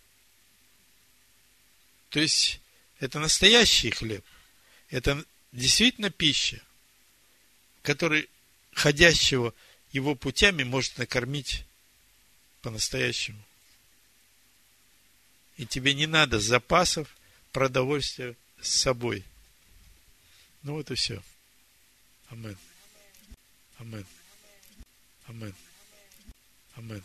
То 2.15 2.21
есть, 2.21 2.61
это 3.01 3.19
настоящий 3.19 3.91
хлеб. 3.91 4.25
Это 4.89 5.25
действительно 5.51 6.11
пища, 6.11 6.63
который 7.83 8.31
ходящего 8.73 9.53
его 9.91 10.15
путями 10.15 10.63
может 10.63 10.97
накормить 10.97 11.65
по-настоящему. 12.63 13.43
И 15.57 15.67
тебе 15.67 15.93
не 15.93 16.07
надо 16.07 16.39
запасов 16.39 17.09
продовольствия 17.51 18.37
с 18.63 18.69
собой. 18.69 19.25
Ну 20.63 20.75
вот 20.75 20.93
и 20.93 20.95
все. 20.95 21.21
Аминь. 22.29 22.57
Amen. 23.81 24.07
Amen. 25.27 25.55
Amen. 26.77 27.03